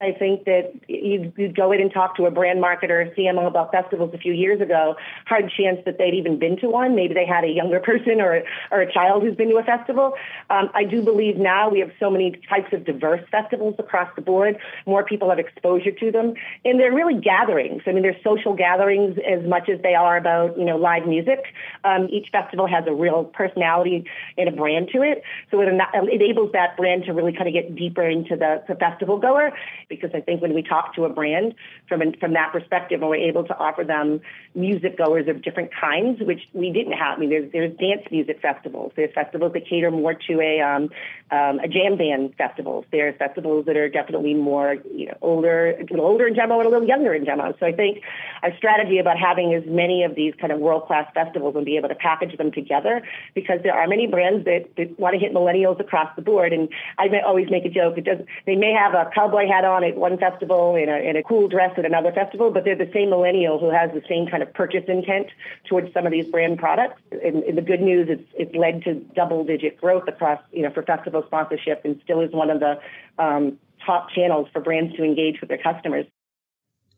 I 0.02 0.12
think 0.12 0.44
that 0.44 0.74
you, 0.90 1.32
would 1.38 1.56
go 1.56 1.72
in 1.72 1.80
and 1.80 1.90
talk 1.90 2.18
to 2.18 2.25
a 2.25 2.32
brand 2.32 2.62
marketer 2.62 3.08
or 3.08 3.16
CMO 3.16 3.48
about 3.48 3.72
festivals 3.72 4.14
a 4.14 4.18
few 4.18 4.34
years 4.34 4.60
ago, 4.60 4.96
hard 5.25 5.50
chance 5.58 5.80
that 5.86 5.98
they'd 5.98 6.14
even 6.14 6.38
been 6.38 6.58
to 6.58 6.68
one. 6.68 6.96
Maybe 6.96 7.14
they 7.14 7.25
had 7.25 7.46
a 7.46 7.48
younger 7.48 7.80
person 7.84 8.20
or, 8.20 8.44
or 8.72 8.82
a 8.82 8.92
child 8.92 9.24
who's 9.24 9.38
been 9.38 9.48
to 9.52 9.56
a 9.56 9.64
festival. 9.64 10.12
Um, 10.50 10.70
I 10.74 10.84
do 10.84 11.02
believe 11.02 11.38
now 11.38 11.70
we 11.70 11.80
have 11.80 11.92
so 11.98 12.10
many 12.10 12.32
types 12.50 12.74
of 12.74 12.84
diverse 12.84 13.22
festivals 13.32 13.75
across 13.80 14.14
the 14.18 14.22
board. 14.22 14.58
More 14.86 15.06
people 15.06 15.30
have 15.30 15.40
exposure 15.40 15.92
to 15.92 16.12
them. 16.12 16.34
And 16.66 16.78
they're 16.78 16.94
really 16.94 17.18
gatherings. 17.18 17.84
I 17.88 17.94
mean, 17.94 18.04
they're 18.04 18.20
social 18.22 18.54
gatherings 18.54 19.18
as 19.25 19.48
much 19.48 19.70
as 19.70 19.82
they 19.82 19.96
are 19.96 20.18
about, 20.18 20.60
you 20.60 20.66
know, 20.66 20.75
live 20.75 21.08
music. 21.08 21.46
Um, 21.86 22.10
each 22.12 22.28
festival 22.34 22.68
has 22.68 22.84
a 22.86 22.94
real 22.94 23.24
personality 23.24 24.04
and 24.38 24.50
a 24.50 24.52
brand 24.52 24.90
to 24.92 25.04
it. 25.04 25.24
So 25.52 25.62
it 25.62 25.70
enables 25.70 26.52
that 26.52 26.75
brand 26.75 27.06
to 27.06 27.14
really 27.14 27.32
kind 27.32 27.48
of 27.48 27.54
get 27.54 27.78
deeper 27.78 28.04
into 28.04 28.36
the, 28.36 28.62
the 28.68 28.75
festival 28.75 29.18
goer 29.18 29.54
because 29.89 30.12
I 30.13 30.22
think 30.22 30.42
when 30.42 30.54
we 30.54 30.62
talk 30.62 30.96
to 30.96 31.06
a 31.06 31.10
brand 31.10 31.56
from 31.88 32.01
from 32.20 32.34
that 32.34 32.51
perspective, 32.51 33.01
we're 33.01 33.15
able 33.15 33.44
to 33.46 33.58
offer 33.58 33.84
them 33.84 34.22
music 34.54 34.98
goers 34.98 35.27
of 35.27 35.42
different 35.42 35.72
kinds, 35.74 36.22
which 36.22 36.42
we 36.54 36.72
didn't 36.72 36.94
have. 36.94 37.18
I 37.18 37.20
mean, 37.20 37.30
there's 37.30 37.51
there's 37.51 37.77
dance 37.77 38.04
music 38.12 38.42
festivals. 38.42 38.94
There's 38.96 39.13
festivals 39.13 39.54
that 39.54 39.68
cater 39.68 39.92
more 39.92 40.13
to 40.13 40.42
a 40.42 40.62
um, 40.62 40.89
um, 41.32 41.60
a 41.60 41.68
jam 41.68 41.98
band 41.98 42.36
festivals. 42.38 42.86
There's 42.92 43.15
festivals 43.18 43.65
that 43.65 43.75
are 43.77 43.89
definitely 43.89 44.34
more 44.34 44.77
you 44.94 45.08
know 45.08 45.18
older, 45.22 45.72
a 45.72 45.82
little 45.82 46.06
older 46.06 46.27
in 46.27 46.34
demo 46.34 46.60
and 46.60 46.68
a 46.68 46.70
little 46.70 46.88
younger 46.88 47.13
in 47.13 47.25
demo. 47.25 47.54
So 47.60 47.65
I 47.65 47.72
think 47.72 48.01
our 48.44 48.56
strategy 48.58 49.00
about 49.00 49.18
having 49.18 49.54
as 49.54 49.63
many 49.65 50.04
of 50.04 50.15
these 50.15 50.34
kind 50.39 50.51
of 50.51 50.60
world 50.60 50.86
class 50.88 51.12
festivals 51.13 51.56
and 51.56 51.65
be 51.65 51.77
able 51.77 51.89
to 51.89 51.96
package 51.96 52.38
them 52.38 52.51
together 52.51 53.01
because 53.34 53.60
there 53.63 53.74
are 53.74 53.88
many 53.88 54.08
brands 54.08 54.46
that, 54.46 54.70
that 54.77 55.00
want 55.00 55.13
to 55.13 55.20
hit 55.20 55.34
millennials 55.34 55.80
across 55.80 56.10
the 56.15 56.22
board. 56.22 56.54
And 56.54 56.70
I 56.98 57.08
always 57.25 57.50
make 57.50 57.65
a 57.65 57.70
joke. 57.70 57.98
It 57.98 58.06
does. 58.06 58.20
They 58.46 58.56
may 58.56 58.74
have 58.74 58.94
a 58.94 59.10
cowboy 59.13 59.48
hat 59.48 59.65
on 59.65 59.75
at 59.84 59.96
one 59.96 60.17
festival 60.17 60.75
in 60.75 60.89
a, 60.89 60.94
and 60.94 61.17
a 61.17 61.24
cool 61.24 61.48
dress 61.48 61.74
at 61.77 61.86
another 61.86 62.12
festival, 62.12 62.51
but 62.51 62.63
they're 62.63 62.75
the 62.75 62.89
same 62.94 63.10
millennial 63.10 63.60
who 63.60 63.70
has 63.70 63.91
the 63.91 64.01
same 64.08 64.27
kind 64.27 64.41
of 64.41 64.53
purchase 64.53 64.84
intent 64.88 65.27
towards 65.67 65.91
some 65.94 66.05
of 66.05 66.12
these 66.12 66.25
brand 66.27 66.58
products. 66.60 67.01
And, 67.12 67.44
and 67.44 67.58
the 67.58 67.62
good 67.62 67.82
news 67.82 68.10
is 68.10 68.20
it's 68.34 68.55
led 68.55 68.84
to 68.84 68.96
double 69.15 69.44
digit 69.44 69.79
growth 69.79 70.08
across, 70.08 70.41
you 70.51 70.63
know, 70.63 70.72
for 70.72 70.84
festival 70.84 71.24
sponsorship 71.27 71.82
and 71.84 72.00
still 72.03 72.22
is 72.22 72.32
one 72.32 72.50
of 72.50 72.60
the 72.60 72.79
um, 73.17 73.60
top 73.86 74.10
channels 74.12 74.48
for 74.53 74.62
brands 74.62 74.96
to 74.96 75.03
engage 75.03 75.41
with 75.41 75.50
their 75.50 75.58
customers. 75.58 76.05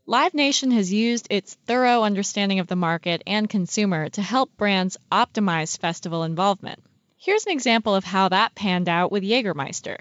Live 0.05 0.34
Nation 0.34 0.72
has 0.72 0.93
used 0.93 1.27
its 1.29 1.55
thorough 1.65 2.03
understanding 2.03 2.60
of 2.60 2.67
the 2.67 2.77
market 2.77 3.22
and 3.27 3.50
consumer 3.50 4.07
to 4.07 4.22
help 4.22 4.55
brands 4.55 4.96
optimize 5.12 5.77
festival 5.77 6.24
involvement. 6.24 6.81
Here's 7.17 7.46
an 7.46 7.51
example 7.51 7.93
of 7.93 8.05
how 8.05 8.29
that 8.29 8.55
panned 8.55 8.88
out 8.88 9.12
with 9.12 9.24
Jägermeister. 9.24 9.98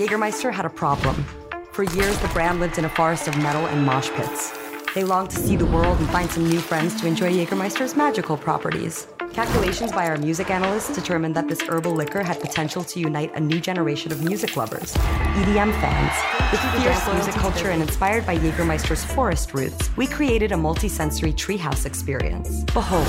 Jägermeister 0.00 0.50
had 0.50 0.64
a 0.64 0.70
problem. 0.70 1.14
For 1.72 1.82
years, 1.82 2.18
the 2.20 2.28
brand 2.28 2.58
lived 2.58 2.78
in 2.78 2.86
a 2.86 2.88
forest 2.88 3.28
of 3.28 3.36
metal 3.36 3.66
and 3.66 3.84
mosh 3.84 4.08
pits. 4.12 4.50
They 4.94 5.04
longed 5.04 5.28
to 5.32 5.36
see 5.36 5.56
the 5.56 5.66
world 5.66 5.98
and 5.98 6.08
find 6.08 6.30
some 6.30 6.48
new 6.48 6.58
friends 6.58 6.98
to 7.02 7.06
enjoy 7.06 7.30
Jägermeister's 7.30 7.94
magical 7.94 8.38
properties. 8.38 9.08
Calculations 9.34 9.92
by 9.92 10.06
our 10.06 10.16
music 10.16 10.50
analysts 10.50 10.94
determined 10.94 11.36
that 11.36 11.48
this 11.48 11.60
herbal 11.60 11.92
liquor 11.92 12.22
had 12.22 12.40
potential 12.40 12.82
to 12.82 12.98
unite 12.98 13.34
a 13.34 13.40
new 13.40 13.60
generation 13.60 14.10
of 14.10 14.24
music 14.24 14.56
lovers, 14.56 14.94
EDM 14.94 15.70
fans. 15.82 16.50
With 16.50 16.82
fierce 16.82 17.06
music 17.12 17.34
culture 17.34 17.68
and 17.68 17.82
inspired 17.82 18.24
by 18.24 18.38
Jägermeister's 18.38 19.04
forest 19.04 19.52
roots, 19.52 19.94
we 19.98 20.06
created 20.06 20.52
a 20.52 20.56
multi-sensory 20.56 21.34
treehouse 21.34 21.84
experience. 21.84 22.64
Behold, 22.72 23.06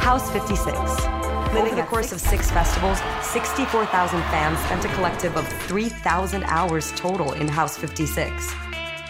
House 0.00 0.30
56 0.30 1.17
over 1.56 1.74
the 1.74 1.82
course 1.82 2.12
of 2.12 2.20
six 2.20 2.50
festivals, 2.50 2.98
64,000 3.22 4.20
fans 4.24 4.58
spent 4.60 4.84
a 4.84 4.88
collective 4.94 5.36
of 5.36 5.48
3,000 5.64 6.44
hours 6.44 6.92
total 6.92 7.32
in 7.32 7.48
House 7.48 7.76
56. 7.76 8.52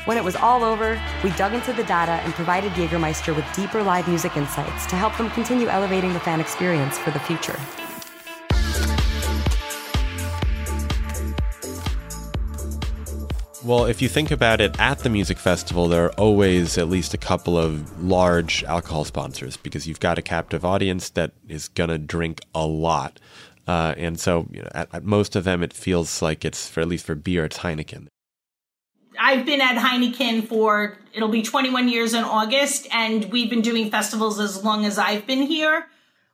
When 0.04 0.16
it 0.16 0.25
was 0.25 0.37
all 0.37 0.64
over, 0.64 1.00
we 1.23 1.30
dug 1.33 1.52
into 1.52 1.73
the 1.73 1.85
data 1.85 2.12
and 2.12 2.33
provided 2.35 2.73
Jägermeister 2.73 3.35
with 3.35 3.45
deeper 3.54 3.83
live 3.83 4.09
music 4.09 4.37
insights 4.37 4.87
to 4.87 4.97
help 4.97 5.16
them 5.16 5.30
continue 5.30 5.68
elevating 5.68 6.12
the 6.12 6.21
fan 6.21 6.40
experience 6.40 6.97
for 6.97 7.11
the 7.11 7.21
future. 7.21 7.59
Well, 13.68 13.84
if 13.84 14.00
you 14.00 14.08
think 14.08 14.30
about 14.30 14.62
it, 14.62 14.80
at 14.80 15.00
the 15.00 15.10
music 15.10 15.37
festival, 15.37 15.88
there 15.88 16.06
are 16.06 16.12
always 16.12 16.78
at 16.78 16.88
least 16.88 17.12
a 17.12 17.18
couple 17.18 17.58
of 17.58 18.02
large 18.02 18.64
alcohol 18.64 19.04
sponsors 19.04 19.58
because 19.58 19.87
you've 19.87 20.00
got 20.00 20.16
a 20.16 20.22
captive 20.22 20.64
audience 20.64 21.10
that 21.10 21.32
is 21.46 21.68
going 21.68 21.90
to 21.90 21.98
drink 21.98 22.40
a 22.54 22.66
lot. 22.66 23.20
Uh, 23.66 23.92
and 23.98 24.18
so 24.18 24.48
you 24.50 24.62
know, 24.62 24.70
at, 24.75 24.88
at, 24.94 25.04
most 25.04 25.37
of 25.37 25.44
them, 25.44 25.62
it 25.62 25.75
feels 25.75 26.22
like 26.22 26.46
it's, 26.46 26.66
for 26.66 26.80
at 26.80 26.88
least 26.88 27.04
for 27.04 27.14
beer, 27.14 27.44
it's 27.44 27.58
Heineken. 27.58 28.06
I've 29.20 29.44
been 29.44 29.60
at 29.60 29.76
Heineken 29.76 30.48
for, 30.48 30.96
it'll 31.12 31.28
be 31.28 31.42
21 31.42 31.90
years 31.90 32.14
in 32.14 32.25
August, 32.25 32.88
and 32.90 33.26
we've 33.26 33.50
been 33.50 33.60
doing 33.60 33.90
festivals 33.90 34.40
as 34.40 34.64
long 34.64 34.87
as 34.87 34.96
I've 34.96 35.26
been 35.26 35.42
here. 35.42 35.88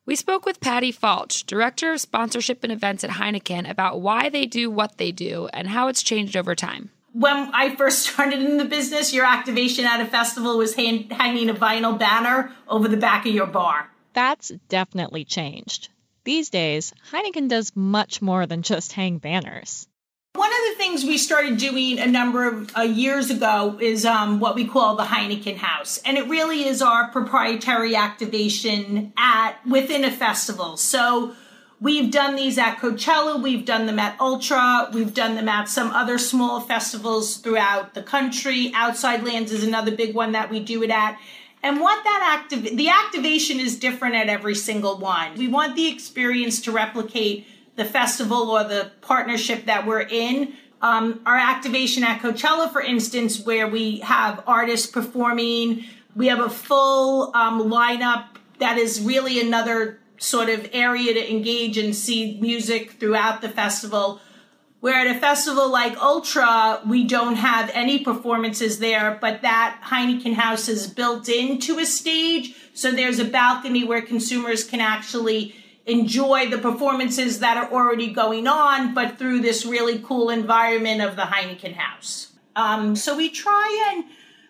We 0.06 0.14
spoke 0.14 0.46
with 0.46 0.60
Patty 0.60 0.92
Falch, 0.92 1.44
Director 1.46 1.94
of 1.94 2.00
Sponsorship 2.00 2.62
and 2.62 2.72
Events 2.72 3.02
at 3.02 3.10
Heineken, 3.10 3.68
about 3.68 4.00
why 4.00 4.28
they 4.28 4.46
do 4.46 4.70
what 4.70 4.98
they 4.98 5.10
do 5.10 5.48
and 5.52 5.66
how 5.66 5.88
it's 5.88 6.04
changed 6.04 6.36
over 6.36 6.54
time 6.54 6.90
when 7.14 7.50
I 7.54 7.74
first 7.76 8.06
started 8.06 8.42
in 8.42 8.58
the 8.58 8.64
business, 8.64 9.14
your 9.14 9.24
activation 9.24 9.86
at 9.86 10.00
a 10.00 10.06
festival 10.06 10.58
was 10.58 10.74
hand, 10.74 11.12
hanging 11.12 11.48
a 11.48 11.54
vinyl 11.54 11.98
banner 11.98 12.52
over 12.68 12.88
the 12.88 12.96
back 12.96 13.24
of 13.24 13.32
your 13.32 13.46
bar. 13.46 13.88
That's 14.12 14.52
definitely 14.68 15.24
changed. 15.24 15.88
These 16.24 16.50
days, 16.50 16.92
Heineken 17.12 17.48
does 17.48 17.74
much 17.74 18.22
more 18.22 18.46
than 18.46 18.62
just 18.62 18.92
hang 18.92 19.18
banners. 19.18 19.86
One 20.34 20.50
of 20.50 20.58
the 20.70 20.78
things 20.78 21.04
we 21.04 21.18
started 21.18 21.58
doing 21.58 22.00
a 22.00 22.06
number 22.06 22.48
of 22.48 22.76
uh, 22.76 22.82
years 22.82 23.30
ago 23.30 23.78
is 23.80 24.04
um, 24.04 24.40
what 24.40 24.56
we 24.56 24.66
call 24.66 24.96
the 24.96 25.04
Heineken 25.04 25.56
House, 25.56 26.00
and 26.04 26.16
it 26.16 26.28
really 26.28 26.66
is 26.66 26.82
our 26.82 27.08
proprietary 27.08 27.94
activation 27.94 29.12
at 29.16 29.64
within 29.64 30.02
a 30.02 30.10
festival. 30.10 30.76
So 30.76 31.36
We've 31.84 32.10
done 32.10 32.34
these 32.34 32.56
at 32.56 32.78
Coachella, 32.78 33.42
we've 33.42 33.66
done 33.66 33.84
them 33.84 33.98
at 33.98 34.18
Ultra, 34.18 34.88
we've 34.94 35.12
done 35.12 35.34
them 35.34 35.50
at 35.50 35.68
some 35.68 35.90
other 35.90 36.16
small 36.16 36.60
festivals 36.60 37.36
throughout 37.36 37.92
the 37.92 38.02
country. 38.02 38.72
Outside 38.74 39.22
Lands 39.22 39.52
is 39.52 39.62
another 39.62 39.94
big 39.94 40.14
one 40.14 40.32
that 40.32 40.48
we 40.48 40.60
do 40.60 40.82
it 40.82 40.88
at. 40.88 41.20
And 41.62 41.80
what 41.80 42.02
that 42.02 42.40
active 42.40 42.74
the 42.74 42.88
activation 42.88 43.60
is 43.60 43.78
different 43.78 44.14
at 44.14 44.30
every 44.30 44.54
single 44.54 44.96
one. 44.96 45.34
We 45.34 45.46
want 45.46 45.76
the 45.76 45.86
experience 45.88 46.62
to 46.62 46.72
replicate 46.72 47.46
the 47.76 47.84
festival 47.84 48.48
or 48.50 48.64
the 48.64 48.90
partnership 49.02 49.66
that 49.66 49.86
we're 49.86 50.08
in. 50.08 50.54
Um, 50.80 51.20
our 51.26 51.36
activation 51.36 52.02
at 52.02 52.22
Coachella, 52.22 52.72
for 52.72 52.80
instance, 52.80 53.44
where 53.44 53.68
we 53.68 53.98
have 53.98 54.42
artists 54.46 54.86
performing, 54.86 55.84
we 56.16 56.28
have 56.28 56.40
a 56.40 56.48
full 56.48 57.30
um, 57.36 57.64
lineup 57.64 58.24
that 58.58 58.78
is 58.78 59.02
really 59.02 59.38
another 59.38 59.98
sort 60.18 60.48
of 60.48 60.68
area 60.72 61.14
to 61.14 61.30
engage 61.30 61.76
and 61.78 61.94
see 61.94 62.38
music 62.40 62.92
throughout 62.92 63.40
the 63.40 63.48
festival. 63.48 64.20
Where 64.80 64.94
at 64.94 65.16
a 65.16 65.18
festival 65.18 65.70
like 65.70 65.96
Ultra, 65.96 66.82
we 66.86 67.04
don't 67.04 67.36
have 67.36 67.70
any 67.72 68.04
performances 68.04 68.80
there, 68.80 69.16
but 69.18 69.40
that 69.40 69.80
Heineken 69.84 70.34
House 70.34 70.68
is 70.68 70.86
built 70.86 71.28
into 71.28 71.78
a 71.78 71.86
stage. 71.86 72.54
So 72.74 72.90
there's 72.90 73.18
a 73.18 73.24
balcony 73.24 73.84
where 73.84 74.02
consumers 74.02 74.62
can 74.62 74.80
actually 74.80 75.54
enjoy 75.86 76.50
the 76.50 76.58
performances 76.58 77.40
that 77.40 77.56
are 77.56 77.72
already 77.72 78.12
going 78.12 78.46
on, 78.46 78.94
but 78.94 79.18
through 79.18 79.40
this 79.40 79.64
really 79.64 79.98
cool 80.00 80.30
environment 80.30 81.00
of 81.00 81.16
the 81.16 81.22
Heineken 81.22 81.74
House. 81.74 82.32
Um, 82.56 82.94
so 82.94 83.16
we 83.16 83.30
try 83.30 83.92
and 83.94 84.04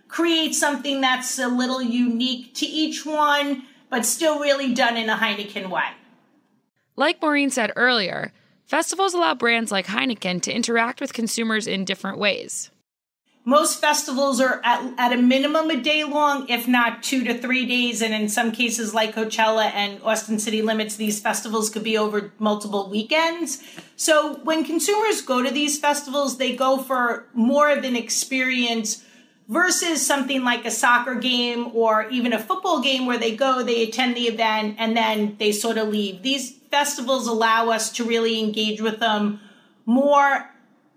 create 0.09 0.55
something 0.55 1.01
that's 1.01 1.39
a 1.39 1.49
little 1.49 1.83
unique 1.83 2.55
to 2.55 2.67
each 2.67 3.05
one 3.05 3.65
but 3.95 4.05
still 4.05 4.41
really 4.41 4.75
done 4.75 4.97
in 4.97 5.09
a 5.09 5.15
Heineken 5.15 5.71
way. 5.71 5.85
Like 6.97 7.23
Maureen 7.23 7.51
said 7.51 7.71
earlier, 7.77 8.33
festivals 8.67 9.15
allow 9.15 9.37
brands 9.37 9.71
like 9.71 9.87
Heineken 9.87 10.43
to 10.43 10.53
interact 10.53 11.01
with 11.01 11.13
consumers 11.13 11.69
in 11.69 11.85
different 11.85 12.19
ways. 12.19 12.73
most 13.45 13.79
festivals 13.79 14.41
are 14.41 14.61
at, 14.65 14.95
at 14.97 15.13
a 15.13 15.21
minimum 15.21 15.71
a 15.71 15.77
day 15.77 16.03
long, 16.03 16.49
if 16.49 16.67
not 16.67 17.03
two 17.03 17.25
to 17.25 17.37
three 17.37 17.67
days. 17.67 18.01
And 18.01 18.15
in 18.15 18.29
some 18.29 18.53
cases, 18.53 18.95
like 18.95 19.15
Coachella 19.15 19.71
and 19.75 20.03
Austin 20.03 20.39
City 20.39 20.63
Limits, 20.63 20.97
these 20.97 21.21
festivals 21.21 21.69
could 21.69 21.85
be 21.85 21.99
over 21.99 22.33
multiple 22.39 22.89
weekends. 22.89 23.63
So 23.97 24.37
when 24.45 24.65
consumers 24.65 25.21
go 25.21 25.43
to 25.43 25.51
these 25.51 25.79
festivals, 25.79 26.39
they 26.39 26.57
go 26.57 26.79
for 26.79 27.27
more 27.35 27.71
of 27.71 27.85
an 27.85 27.97
experience 27.97 29.05
versus 29.49 30.05
something 30.05 30.43
like 30.43 30.65
a 30.65 30.71
soccer 30.71 31.15
game 31.15 31.71
or 31.75 32.09
even 32.09 32.33
a 32.33 32.39
football 32.39 32.81
game 32.81 33.07
where 33.07 33.19
they 33.19 33.37
go, 33.37 33.63
they 33.63 33.83
attend 33.83 34.17
the 34.17 34.23
event, 34.23 34.77
and 34.79 34.97
then 34.97 35.37
they 35.39 35.53
sort 35.53 35.77
of 35.79 35.89
leave. 35.89 36.23
These 36.23 36.53
festivals 36.71 37.27
allow 37.27 37.71
us 37.71 37.93
to 37.93 38.05
really 38.05 38.41
engage 38.41 38.81
with 38.81 39.01
them 39.01 39.41
more 39.87 40.51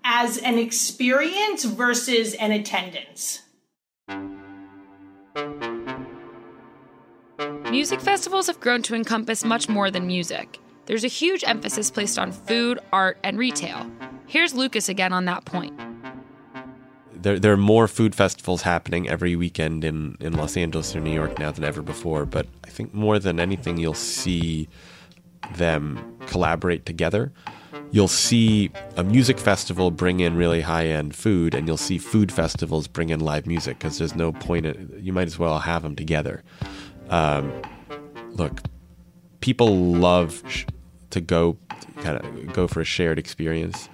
as 0.03 0.37
an 0.37 0.57
experience 0.57 1.65
versus 1.65 2.33
an 2.35 2.51
attendance. 2.51 3.41
Music 7.69 7.99
festivals 7.99 8.47
have 8.47 8.59
grown 8.61 8.81
to 8.81 8.95
encompass 8.95 9.43
much 9.43 9.67
more 9.67 9.91
than 9.91 10.07
music. 10.07 10.59
There's 10.85 11.03
a 11.03 11.09
huge 11.09 11.43
emphasis 11.45 11.91
placed 11.91 12.17
on 12.17 12.31
food, 12.31 12.79
art, 12.93 13.17
and 13.23 13.37
retail. 13.37 13.91
Here's 14.25 14.53
Lucas 14.53 14.87
again 14.87 15.11
on 15.11 15.25
that 15.25 15.43
point. 15.43 15.76
There, 17.27 17.37
there 17.37 17.51
are 17.51 17.57
more 17.57 17.89
food 17.89 18.15
festivals 18.15 18.61
happening 18.61 19.09
every 19.09 19.35
weekend 19.35 19.83
in, 19.83 20.15
in 20.21 20.31
Los 20.31 20.55
Angeles 20.55 20.95
or 20.95 21.01
New 21.01 21.11
York 21.13 21.37
now 21.37 21.51
than 21.51 21.65
ever 21.65 21.81
before, 21.81 22.25
but 22.25 22.47
I 22.63 22.69
think 22.69 22.93
more 22.93 23.19
than 23.19 23.37
anything, 23.37 23.77
you'll 23.77 23.95
see 23.95 24.69
them 25.55 26.17
collaborate 26.25 26.85
together 26.85 27.33
you'll 27.91 28.07
see 28.07 28.71
a 28.95 29.03
music 29.03 29.39
festival 29.39 29.91
bring 29.91 30.19
in 30.19 30.35
really 30.35 30.61
high 30.61 30.87
end 30.87 31.15
food, 31.15 31.53
and 31.53 31.67
you'll 31.67 31.77
see 31.77 31.97
food 31.97 32.31
festivals 32.31 32.87
bring 32.87 33.09
in 33.09 33.19
live 33.19 33.45
music 33.45 33.77
because 33.79 33.97
there's 33.97 34.15
no 34.15 34.31
point. 34.31 34.65
In, 34.65 34.93
you 35.01 35.13
might 35.13 35.27
as 35.27 35.37
well 35.37 35.59
have 35.59 35.83
them 35.83 35.95
together. 35.95 36.43
Um, 37.09 37.51
look, 38.31 38.61
people 39.39 39.75
love 39.75 40.43
sh- 40.47 40.65
to 41.11 41.21
go, 41.21 41.57
kind 42.01 42.17
of 42.17 42.53
go 42.53 42.67
for 42.67 42.81
a 42.81 42.85
shared 42.85 43.19
experience. 43.19 43.89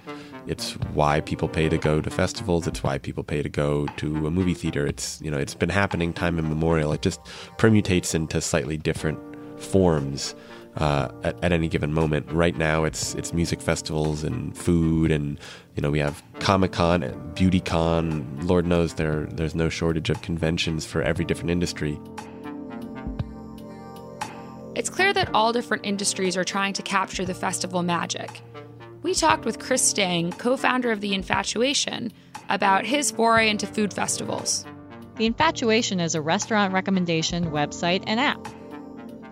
It's 0.46 0.72
why 0.92 1.20
people 1.20 1.48
pay 1.48 1.68
to 1.68 1.78
go 1.78 2.00
to 2.00 2.10
festivals. 2.10 2.66
It's 2.66 2.82
why 2.82 2.98
people 2.98 3.24
pay 3.24 3.42
to 3.42 3.48
go 3.48 3.86
to 3.86 4.26
a 4.26 4.30
movie 4.30 4.54
theater. 4.54 4.86
It's 4.86 5.20
you 5.22 5.30
know 5.30 5.38
it's 5.38 5.54
been 5.54 5.70
happening 5.70 6.12
time 6.12 6.38
immemorial. 6.38 6.92
It 6.92 7.02
just 7.02 7.20
permutates 7.58 8.14
into 8.14 8.40
slightly 8.40 8.76
different 8.76 9.18
forms 9.60 10.34
uh, 10.76 11.08
at, 11.22 11.42
at, 11.42 11.52
any 11.52 11.68
given 11.68 11.92
moment. 11.92 12.30
Right 12.30 12.56
now, 12.56 12.84
it's 12.84 13.14
it's 13.14 13.32
music 13.32 13.60
festivals 13.60 14.22
and 14.22 14.56
food, 14.56 15.10
and 15.10 15.38
you 15.76 15.82
know 15.82 15.90
we 15.90 16.00
have 16.00 16.22
Comic 16.40 16.72
Con, 16.72 17.32
Beauty 17.34 17.60
Con. 17.60 18.26
Lord 18.42 18.66
knows 18.66 18.94
there 18.94 19.26
there's 19.26 19.54
no 19.54 19.68
shortage 19.68 20.10
of 20.10 20.20
conventions 20.22 20.84
for 20.84 21.00
every 21.02 21.24
different 21.24 21.50
industry. 21.50 21.98
It's 24.74 24.90
clear 24.90 25.12
that 25.12 25.30
all 25.32 25.52
different 25.52 25.86
industries 25.86 26.36
are 26.36 26.44
trying 26.44 26.72
to 26.74 26.82
capture 26.82 27.24
the 27.24 27.34
festival 27.34 27.82
magic. 27.82 28.42
We 29.04 29.14
talked 29.14 29.44
with 29.44 29.60
Chris 29.60 29.82
Stang, 29.82 30.32
co 30.32 30.56
founder 30.56 30.90
of 30.90 31.00
The 31.00 31.14
Infatuation, 31.14 32.12
about 32.48 32.84
his 32.84 33.12
foray 33.12 33.48
into 33.48 33.68
food 33.68 33.94
festivals. 33.94 34.66
The 35.18 35.26
Infatuation 35.26 36.00
is 36.00 36.16
a 36.16 36.20
restaurant 36.20 36.72
recommendation 36.72 37.52
website 37.52 38.02
and 38.08 38.18
app 38.18 38.48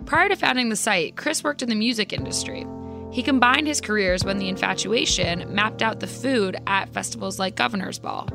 Prior 0.06 0.28
to 0.28 0.36
founding 0.36 0.68
the 0.68 0.76
site, 0.76 1.16
Chris 1.16 1.44
worked 1.44 1.62
in 1.62 1.68
the 1.68 1.74
music 1.74 2.12
industry. 2.12 2.66
He 3.12 3.22
combined 3.22 3.66
his 3.66 3.80
careers 3.80 4.24
when 4.24 4.38
the 4.38 4.48
infatuation 4.48 5.54
mapped 5.54 5.80
out 5.80 6.00
the 6.00 6.06
food 6.06 6.56
at 6.66 6.88
festivals 6.92 7.38
like 7.38 7.56
Governor's 7.56 7.98
Ball. 7.98 8.28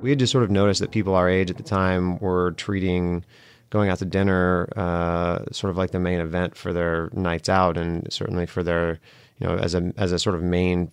We 0.00 0.10
had 0.10 0.18
just 0.18 0.32
sort 0.32 0.44
of 0.44 0.50
noticed 0.50 0.80
that 0.80 0.90
people 0.90 1.14
our 1.14 1.28
age 1.28 1.50
at 1.50 1.58
the 1.58 1.62
time 1.62 2.18
were 2.18 2.52
treating 2.52 3.24
going 3.72 3.88
out 3.88 3.98
to 3.98 4.04
dinner 4.04 4.68
uh, 4.76 5.38
sort 5.50 5.70
of 5.70 5.78
like 5.78 5.92
the 5.92 5.98
main 5.98 6.20
event 6.20 6.54
for 6.54 6.74
their 6.74 7.08
nights 7.14 7.48
out, 7.48 7.78
and 7.78 8.06
certainly 8.12 8.44
for 8.44 8.62
their, 8.62 9.00
you 9.38 9.46
know, 9.46 9.56
as 9.56 9.74
a 9.74 9.92
as 9.96 10.12
a 10.12 10.18
sort 10.18 10.36
of 10.36 10.42
main 10.42 10.92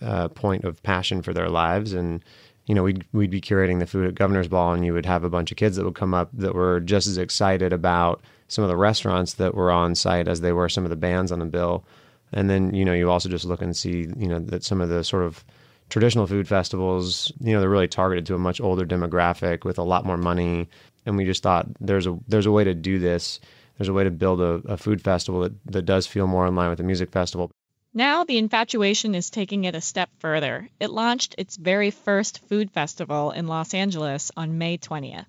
uh, 0.00 0.28
point 0.28 0.62
of 0.64 0.80
passion 0.84 1.22
for 1.22 1.34
their 1.34 1.48
lives. 1.48 1.92
And 1.92 2.24
you 2.66 2.74
know, 2.74 2.84
we'd 2.84 3.04
we'd 3.12 3.32
be 3.32 3.40
curating 3.40 3.80
the 3.80 3.86
food 3.86 4.06
at 4.06 4.14
Governor's 4.14 4.46
Ball, 4.46 4.72
and 4.72 4.84
you 4.86 4.94
would 4.94 5.06
have 5.06 5.24
a 5.24 5.28
bunch 5.28 5.50
of 5.50 5.56
kids 5.56 5.76
that 5.76 5.84
would 5.84 5.96
come 5.96 6.14
up 6.14 6.30
that 6.34 6.54
were 6.54 6.78
just 6.78 7.08
as 7.08 7.18
excited 7.18 7.72
about 7.72 8.22
some 8.46 8.62
of 8.62 8.70
the 8.70 8.76
restaurants 8.76 9.34
that 9.34 9.56
were 9.56 9.72
on 9.72 9.96
site 9.96 10.28
as 10.28 10.40
they 10.40 10.52
were 10.52 10.68
some 10.68 10.84
of 10.84 10.90
the 10.90 10.96
bands 10.96 11.32
on 11.32 11.40
the 11.40 11.46
bill. 11.46 11.84
And 12.32 12.48
then 12.48 12.72
you 12.72 12.84
know, 12.84 12.92
you 12.92 13.10
also 13.10 13.28
just 13.28 13.44
look 13.44 13.60
and 13.60 13.76
see 13.76 14.06
you 14.16 14.28
know 14.28 14.38
that 14.38 14.62
some 14.62 14.80
of 14.80 14.88
the 14.88 15.02
sort 15.02 15.24
of 15.24 15.44
traditional 15.88 16.28
food 16.28 16.46
festivals, 16.48 17.32
you 17.40 17.52
know, 17.52 17.60
they're 17.60 17.68
really 17.68 17.88
targeted 17.88 18.24
to 18.26 18.36
a 18.36 18.38
much 18.38 18.60
older 18.60 18.86
demographic 18.86 19.64
with 19.64 19.78
a 19.78 19.82
lot 19.82 20.06
more 20.06 20.16
money. 20.16 20.68
And 21.10 21.18
we 21.18 21.26
just 21.26 21.42
thought 21.42 21.66
there's 21.80 22.06
a 22.06 22.18
there's 22.26 22.46
a 22.46 22.52
way 22.52 22.64
to 22.64 22.74
do 22.74 22.98
this. 22.98 23.40
There's 23.76 23.88
a 23.88 23.92
way 23.92 24.04
to 24.04 24.10
build 24.10 24.40
a, 24.40 24.62
a 24.66 24.76
food 24.76 25.02
festival 25.02 25.40
that, 25.40 25.52
that 25.66 25.82
does 25.82 26.06
feel 26.06 26.26
more 26.26 26.46
in 26.46 26.54
line 26.54 26.70
with 26.70 26.80
a 26.80 26.84
music 26.84 27.10
festival. 27.12 27.50
Now, 27.92 28.24
the 28.24 28.38
infatuation 28.38 29.14
is 29.14 29.30
taking 29.30 29.64
it 29.64 29.74
a 29.74 29.80
step 29.80 30.10
further. 30.18 30.68
It 30.78 30.90
launched 30.90 31.34
its 31.38 31.56
very 31.56 31.90
first 31.90 32.38
food 32.48 32.70
festival 32.70 33.32
in 33.32 33.48
Los 33.48 33.74
Angeles 33.74 34.30
on 34.36 34.58
May 34.58 34.78
20th. 34.78 35.26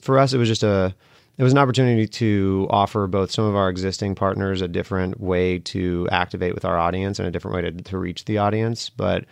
For 0.00 0.18
us, 0.18 0.32
it 0.32 0.38
was 0.38 0.48
just 0.48 0.62
a 0.62 0.94
it 1.38 1.42
was 1.42 1.52
an 1.52 1.58
opportunity 1.58 2.06
to 2.06 2.66
offer 2.68 3.06
both 3.06 3.30
some 3.30 3.44
of 3.44 3.56
our 3.56 3.70
existing 3.70 4.14
partners 4.14 4.60
a 4.60 4.68
different 4.68 5.20
way 5.20 5.58
to 5.60 6.06
activate 6.10 6.54
with 6.54 6.66
our 6.66 6.76
audience 6.76 7.18
and 7.18 7.26
a 7.26 7.30
different 7.30 7.54
way 7.54 7.62
to, 7.62 7.72
to 7.72 7.98
reach 7.98 8.26
the 8.26 8.38
audience. 8.38 8.90
But 8.90 9.24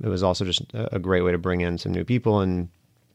it 0.00 0.06
was 0.06 0.22
also 0.22 0.44
just 0.44 0.62
a 0.74 0.98
great 0.98 1.22
way 1.22 1.32
to 1.32 1.38
bring 1.38 1.62
in 1.62 1.78
some 1.78 1.92
new 1.92 2.04
people 2.04 2.40
and 2.40 2.68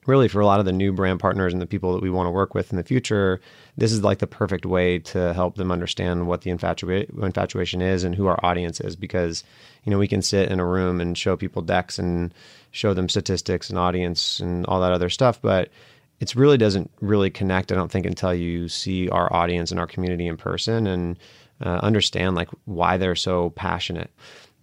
really 0.08 0.28
for 0.28 0.40
a 0.40 0.46
lot 0.46 0.60
of 0.60 0.66
the 0.66 0.72
new 0.72 0.92
brand 0.92 1.20
partners 1.20 1.54
and 1.54 1.62
the 1.62 1.68
people 1.68 1.94
that 1.94 2.02
we 2.02 2.10
want 2.10 2.26
to 2.26 2.32
work 2.32 2.56
with 2.56 2.72
in 2.72 2.78
the 2.78 2.84
future, 2.84 3.40
this 3.78 3.92
is 3.92 4.04
like 4.04 4.18
the 4.20 4.28
perfect 4.28 4.66
way 4.66 4.98
to 4.98 5.34
help 5.34 5.56
them 5.56 5.72
understand 5.72 6.28
what 6.28 6.42
the 6.42 6.52
infatu- 6.52 7.24
infatuation 7.24 7.82
is 7.82 8.04
and 8.04 8.16
who 8.16 8.26
our 8.26 8.40
audience 8.44 8.82
is 8.82 8.96
because 8.96 9.44
you 9.84 9.92
know 9.92 10.00
we 10.00 10.08
can 10.08 10.22
sit 10.22 10.50
in 10.50 10.60
a 10.60 10.66
room 10.66 11.00
and 11.00 11.18
show 11.18 11.38
people 11.38 11.62
decks 11.62 12.00
and 12.00 12.34
show 12.72 12.94
them 12.94 13.10
statistics 13.10 13.70
and 13.70 13.78
audience 13.78 14.40
and 14.40 14.66
all 14.66 14.82
that 14.82 14.92
other 14.92 15.10
stuff, 15.10 15.42
but 15.42 15.70
it 16.20 16.36
really 16.36 16.58
doesn't 16.58 16.90
really 17.02 17.30
connect. 17.30 17.72
I 17.72 17.76
don't 17.76 17.92
think 17.92 18.06
until 18.06 18.34
you 18.34 18.70
see 18.70 19.10
our 19.10 19.32
audience 19.34 19.72
and 19.72 19.80
our 19.80 19.88
community 19.88 20.28
in 20.28 20.38
person 20.38 20.88
and 20.88 21.18
uh, 21.64 21.80
understand 21.84 22.36
like 22.36 22.50
why 22.66 22.98
they're 22.98 23.16
so 23.16 23.52
passionate 23.52 24.10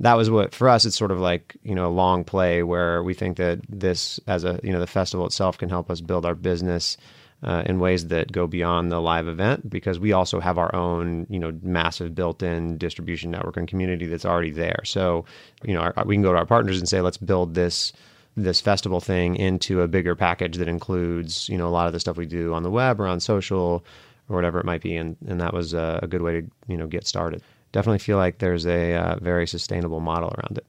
that 0.01 0.15
was 0.15 0.31
what 0.31 0.55
for 0.55 0.69
us 0.69 0.85
it's 0.85 0.97
sort 0.97 1.11
of 1.11 1.19
like 1.19 1.57
you 1.63 1.75
know 1.75 1.87
a 1.87 1.91
long 1.91 2.25
play 2.25 2.63
where 2.63 3.03
we 3.03 3.15
think 3.15 3.37
that 3.37 3.61
this 3.69 4.21
as 4.27 4.45
a 4.45 4.61
you 4.63 4.73
know 4.73 4.81
the 4.81 4.87
festival 4.87 5.27
itself 5.27 5.59
can 5.59 5.69
help 5.69 5.91
us 5.91 6.01
build 6.01 6.25
our 6.25 6.35
business 6.35 6.97
uh, 7.43 7.63
in 7.67 7.79
ways 7.79 8.09
that 8.09 8.33
go 8.33 8.47
beyond 8.47 8.91
the 8.91 9.01
live 9.01 9.29
event 9.29 9.69
because 9.71 9.99
we 10.01 10.13
also 10.13 10.41
have 10.41 10.59
our 10.59 10.75
own 10.75 11.27
you 11.31 11.39
know 11.39 11.57
massive 11.63 12.15
built-in 12.15 12.77
distribution 12.79 13.31
network 13.31 13.57
and 13.57 13.69
community 13.69 14.07
that's 14.07 14.25
already 14.25 14.51
there. 14.51 14.81
So 14.85 15.25
you 15.63 15.75
know 15.75 15.81
our, 15.81 15.95
we 16.05 16.15
can 16.17 16.23
go 16.23 16.33
to 16.33 16.39
our 16.39 16.47
partners 16.47 16.79
and 16.79 16.89
say 16.89 17.01
let's 17.01 17.17
build 17.17 17.55
this 17.55 17.93
this 18.37 18.61
festival 18.61 19.01
thing 19.01 19.37
into 19.37 19.83
a 19.83 19.89
bigger 19.89 20.15
package 20.15 20.57
that 20.57 20.69
includes 20.69 21.49
you 21.49 21.59
know 21.59 21.69
a 21.69 21.71
lot 21.71 21.87
of 21.87 21.93
the 21.93 22.01
stuff 22.01 22.17
we 22.17 22.27
do 22.27 22.55
on 22.55 22.63
the 22.63 22.71
web 22.71 23.01
or 23.01 23.07
on 23.07 23.21
social 23.21 23.85
or 24.29 24.37
whatever 24.37 24.59
it 24.59 24.67
might 24.67 24.83
be. 24.83 24.97
And 24.97 25.17
and 25.29 25.41
that 25.41 25.55
was 25.55 25.75
a, 25.75 26.01
a 26.03 26.09
good 26.09 26.23
way 26.23 26.41
to 26.41 26.51
you 26.67 26.77
know 26.77 26.89
get 26.89 27.07
started 27.07 27.43
definitely 27.73 27.99
feel 27.99 28.17
like 28.17 28.39
there's 28.39 28.67
a 28.67 28.95
uh, 28.95 29.19
very 29.21 29.47
sustainable 29.47 30.01
model 30.01 30.35
around 30.37 30.59
it. 30.59 30.67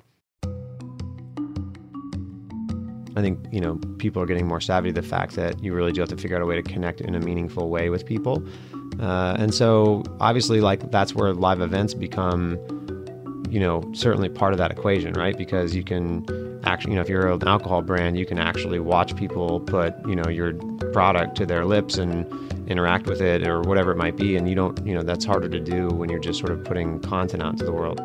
I 3.16 3.22
think 3.22 3.40
you 3.52 3.60
know 3.60 3.76
people 3.98 4.22
are 4.22 4.26
getting 4.26 4.48
more 4.48 4.62
savvy 4.62 4.90
to 4.94 5.02
the 5.02 5.08
fact 5.08 5.36
that 5.36 5.62
you 5.62 5.74
really 5.74 5.92
do 5.92 6.02
have 6.02 6.10
to 6.10 6.18
figure 6.18 6.38
out 6.38 6.42
a 6.42 6.46
way 6.46 6.56
to 6.56 6.64
connect 6.64 7.02
in 7.02 7.16
a 7.16 7.20
meaningful 7.20 7.70
way 7.70 7.90
with 7.90 8.06
people, 8.06 8.44
uh, 9.00 9.36
and 9.38 9.54
so 9.54 10.04
obviously 10.20 10.62
like 10.62 10.90
that's 10.92 11.14
where 11.14 11.34
live 11.34 11.60
events 11.60 11.94
become, 11.94 12.58
you 13.50 13.60
know, 13.60 13.84
certainly 13.94 14.30
part 14.30 14.54
of 14.54 14.58
that 14.58 14.72
equation, 14.72 15.14
right? 15.14 15.38
Because 15.38 15.76
you 15.76 15.84
can 15.84 16.26
actually, 16.64 16.92
you 16.94 16.96
know, 16.96 17.02
if 17.02 17.10
you're 17.10 17.30
an 17.30 17.48
alcohol 17.48 17.82
brand, 17.82 18.18
you 18.18 18.26
can 18.26 18.40
actually 18.40 18.80
watch 18.80 19.16
people 19.16 19.60
put 19.60 19.94
you 20.08 20.16
know 20.16 20.30
your 20.30 20.54
product 20.94 21.36
to 21.38 21.46
their 21.46 21.66
lips 21.66 21.98
and 21.98 22.26
interact 22.70 23.08
with 23.08 23.22
it 23.22 23.48
or 23.48 23.62
whatever 23.62 23.92
it 23.92 23.98
might 23.98 24.16
be. 24.16 24.38
And 24.38 24.48
you 24.48 24.56
don't, 24.56 24.86
you 24.86 24.94
know, 24.94 25.02
that's 25.02 25.26
harder 25.26 25.50
to 25.50 25.60
do 25.60 25.90
when 25.90 26.10
you're 26.10 26.20
just 26.20 26.40
sort 26.40 26.52
of 26.52 26.64
putting 26.64 27.00
content 27.02 27.44
out 27.44 27.54
into 27.54 27.66
the 27.66 27.74
world. 27.74 28.00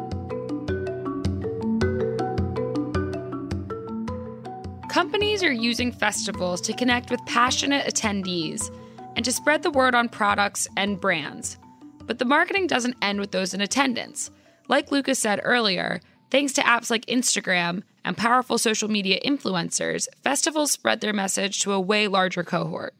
Companies 4.88 5.42
are 5.42 5.52
using 5.52 5.92
festivals 5.92 6.60
to 6.62 6.72
connect 6.72 7.10
with 7.10 7.24
passionate 7.26 7.86
attendees 7.86 8.74
and 9.16 9.24
to 9.24 9.32
spread 9.32 9.62
the 9.62 9.70
word 9.70 9.94
on 9.94 10.08
products 10.08 10.66
and 10.76 11.00
brands. 11.00 11.58
But 12.04 12.18
the 12.18 12.24
marketing 12.24 12.66
doesn't 12.66 12.96
end 13.02 13.20
with 13.20 13.32
those 13.32 13.54
in 13.54 13.60
attendance. 13.60 14.30
Like 14.68 14.90
Lucas 14.90 15.18
said 15.18 15.40
earlier, 15.42 16.00
thanks 16.30 16.52
to 16.54 16.62
apps 16.62 16.90
like 16.90 17.06
Instagram 17.06 17.82
and 18.04 18.16
powerful 18.16 18.56
social 18.56 18.88
media 18.88 19.20
influencers, 19.24 20.06
festivals 20.22 20.70
spread 20.70 21.00
their 21.00 21.12
message 21.12 21.60
to 21.60 21.72
a 21.72 21.80
way 21.80 22.08
larger 22.08 22.44
cohort 22.44 22.94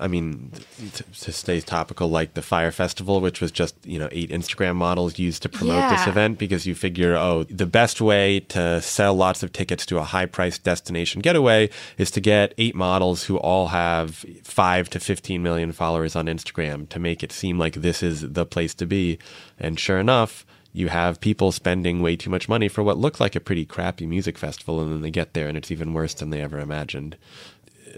I 0.00 0.08
mean, 0.08 0.52
to, 0.94 1.02
to 1.02 1.32
stay 1.32 1.60
topical, 1.60 2.08
like 2.08 2.34
the 2.34 2.42
Fyre 2.42 2.72
Festival, 2.72 3.20
which 3.20 3.40
was 3.40 3.50
just, 3.50 3.74
you 3.84 3.98
know, 3.98 4.08
eight 4.12 4.30
Instagram 4.30 4.76
models 4.76 5.18
used 5.18 5.42
to 5.42 5.48
promote 5.48 5.76
yeah. 5.76 5.96
this 5.96 6.06
event 6.06 6.38
because 6.38 6.66
you 6.66 6.74
figure, 6.74 7.16
oh, 7.16 7.44
the 7.44 7.66
best 7.66 8.00
way 8.00 8.40
to 8.40 8.80
sell 8.82 9.14
lots 9.14 9.42
of 9.42 9.52
tickets 9.52 9.86
to 9.86 9.98
a 9.98 10.04
high 10.04 10.26
priced 10.26 10.64
destination 10.64 11.20
getaway 11.20 11.70
is 11.98 12.10
to 12.12 12.20
get 12.20 12.54
eight 12.58 12.74
models 12.74 13.24
who 13.24 13.38
all 13.38 13.68
have 13.68 14.24
five 14.42 14.88
to 14.90 15.00
15 15.00 15.42
million 15.42 15.72
followers 15.72 16.16
on 16.16 16.26
Instagram 16.26 16.88
to 16.88 16.98
make 16.98 17.22
it 17.22 17.32
seem 17.32 17.58
like 17.58 17.74
this 17.74 18.02
is 18.02 18.32
the 18.32 18.46
place 18.46 18.74
to 18.74 18.86
be. 18.86 19.18
And 19.58 19.78
sure 19.78 19.98
enough, 19.98 20.44
you 20.76 20.88
have 20.88 21.20
people 21.22 21.52
spending 21.52 22.02
way 22.02 22.16
too 22.16 22.28
much 22.28 22.50
money 22.50 22.68
for 22.68 22.82
what 22.82 22.98
looked 22.98 23.18
like 23.18 23.34
a 23.34 23.40
pretty 23.40 23.64
crappy 23.64 24.06
music 24.06 24.36
festival, 24.36 24.78
and 24.78 24.92
then 24.92 25.00
they 25.00 25.10
get 25.10 25.32
there 25.32 25.48
and 25.48 25.56
it's 25.56 25.70
even 25.70 25.94
worse 25.94 26.12
than 26.12 26.28
they 26.28 26.42
ever 26.42 26.58
imagined. 26.58 27.16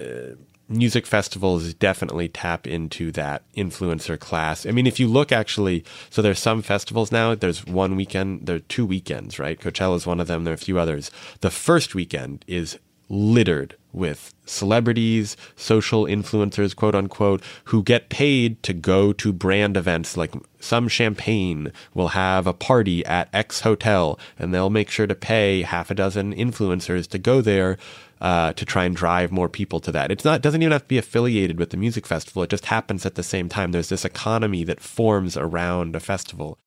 Uh, 0.01 0.37
music 0.69 1.07
festivals 1.07 1.73
definitely 1.75 2.29
tap 2.29 2.67
into 2.67 3.11
that 3.13 3.43
influencer 3.57 4.19
class. 4.19 4.67
I 4.67 4.71
mean, 4.71 4.87
if 4.87 5.01
you 5.01 5.09
look 5.09 5.33
actually, 5.33 5.85
so 6.11 6.21
there's 6.21 6.39
some 6.39 6.63
festivals 6.63 7.11
now, 7.11 7.35
there's 7.35 7.65
one 7.67 7.97
weekend, 7.97 8.47
there 8.47 8.57
are 8.57 8.61
two 8.61 8.85
weekends, 8.85 9.39
right? 9.39 9.59
Coachella 9.59 9.97
is 9.97 10.07
one 10.07 10.21
of 10.21 10.27
them, 10.27 10.45
there 10.45 10.53
are 10.53 10.55
a 10.55 10.59
few 10.59 10.79
others. 10.79 11.11
The 11.41 11.51
first 11.51 11.95
weekend 11.95 12.45
is 12.47 12.79
littered 13.09 13.77
with 13.93 14.35
celebrities, 14.45 15.37
social 15.57 16.05
influencers, 16.05 16.75
quote 16.75 16.95
unquote, 16.95 17.43
who 17.65 17.83
get 17.83 18.09
paid 18.09 18.63
to 18.63 18.73
go 18.73 19.13
to 19.13 19.33
brand 19.33 19.77
events. 19.77 20.17
Like 20.17 20.35
some 20.61 20.89
champagne 20.89 21.73
will 21.95 22.09
have 22.09 22.47
a 22.47 22.53
party 22.53 23.05
at 23.07 23.29
X 23.33 23.61
hotel, 23.61 24.19
and 24.39 24.53
they'll 24.53 24.71
make 24.71 24.91
sure 24.91 25.07
to 25.07 25.15
pay 25.15 25.63
half 25.63 25.91
a 25.91 25.95
dozen 25.95 26.35
influencers 26.35 27.09
to 27.09 27.19
go 27.19 27.41
there. 27.41 27.79
Uh, 28.21 28.53
to 28.55 28.65
try 28.65 28.83
and 28.85 28.97
drive 28.97 29.31
more 29.31 29.49
people 29.49 29.79
to 29.79 29.93
that. 29.93 30.11
It's 30.11 30.25
not 30.25 30.43
doesn't 30.43 30.61
even 30.61 30.73
have 30.73 30.83
to 30.83 30.89
be 30.89 30.99
affiliated 30.99 31.57
with 31.57 31.71
the 31.71 31.77
music 31.77 32.05
festival. 32.05 32.43
It 32.43 32.51
just 32.51 32.65
happens 32.65 33.07
at 33.07 33.15
the 33.15 33.23
same 33.23 33.49
time. 33.49 33.71
There's 33.71 33.91
this 33.91 34.05
economy 34.05 34.65
that 34.65 34.81
forms 34.81 35.37
around 35.37 35.95
a 35.95 36.01
festival. 36.01 36.59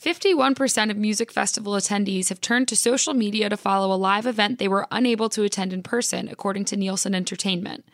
51% 0.00 0.90
of 0.90 0.96
music 0.96 1.32
festival 1.32 1.72
attendees 1.72 2.28
have 2.28 2.40
turned 2.40 2.68
to 2.68 2.76
social 2.76 3.14
media 3.14 3.48
to 3.48 3.56
follow 3.56 3.94
a 3.94 3.96
live 3.96 4.26
event 4.26 4.58
they 4.58 4.68
were 4.68 4.86
unable 4.90 5.30
to 5.30 5.42
attend 5.42 5.72
in 5.72 5.82
person, 5.82 6.28
according 6.28 6.66
to 6.66 6.76
Nielsen 6.76 7.14
Entertainment. 7.14 7.84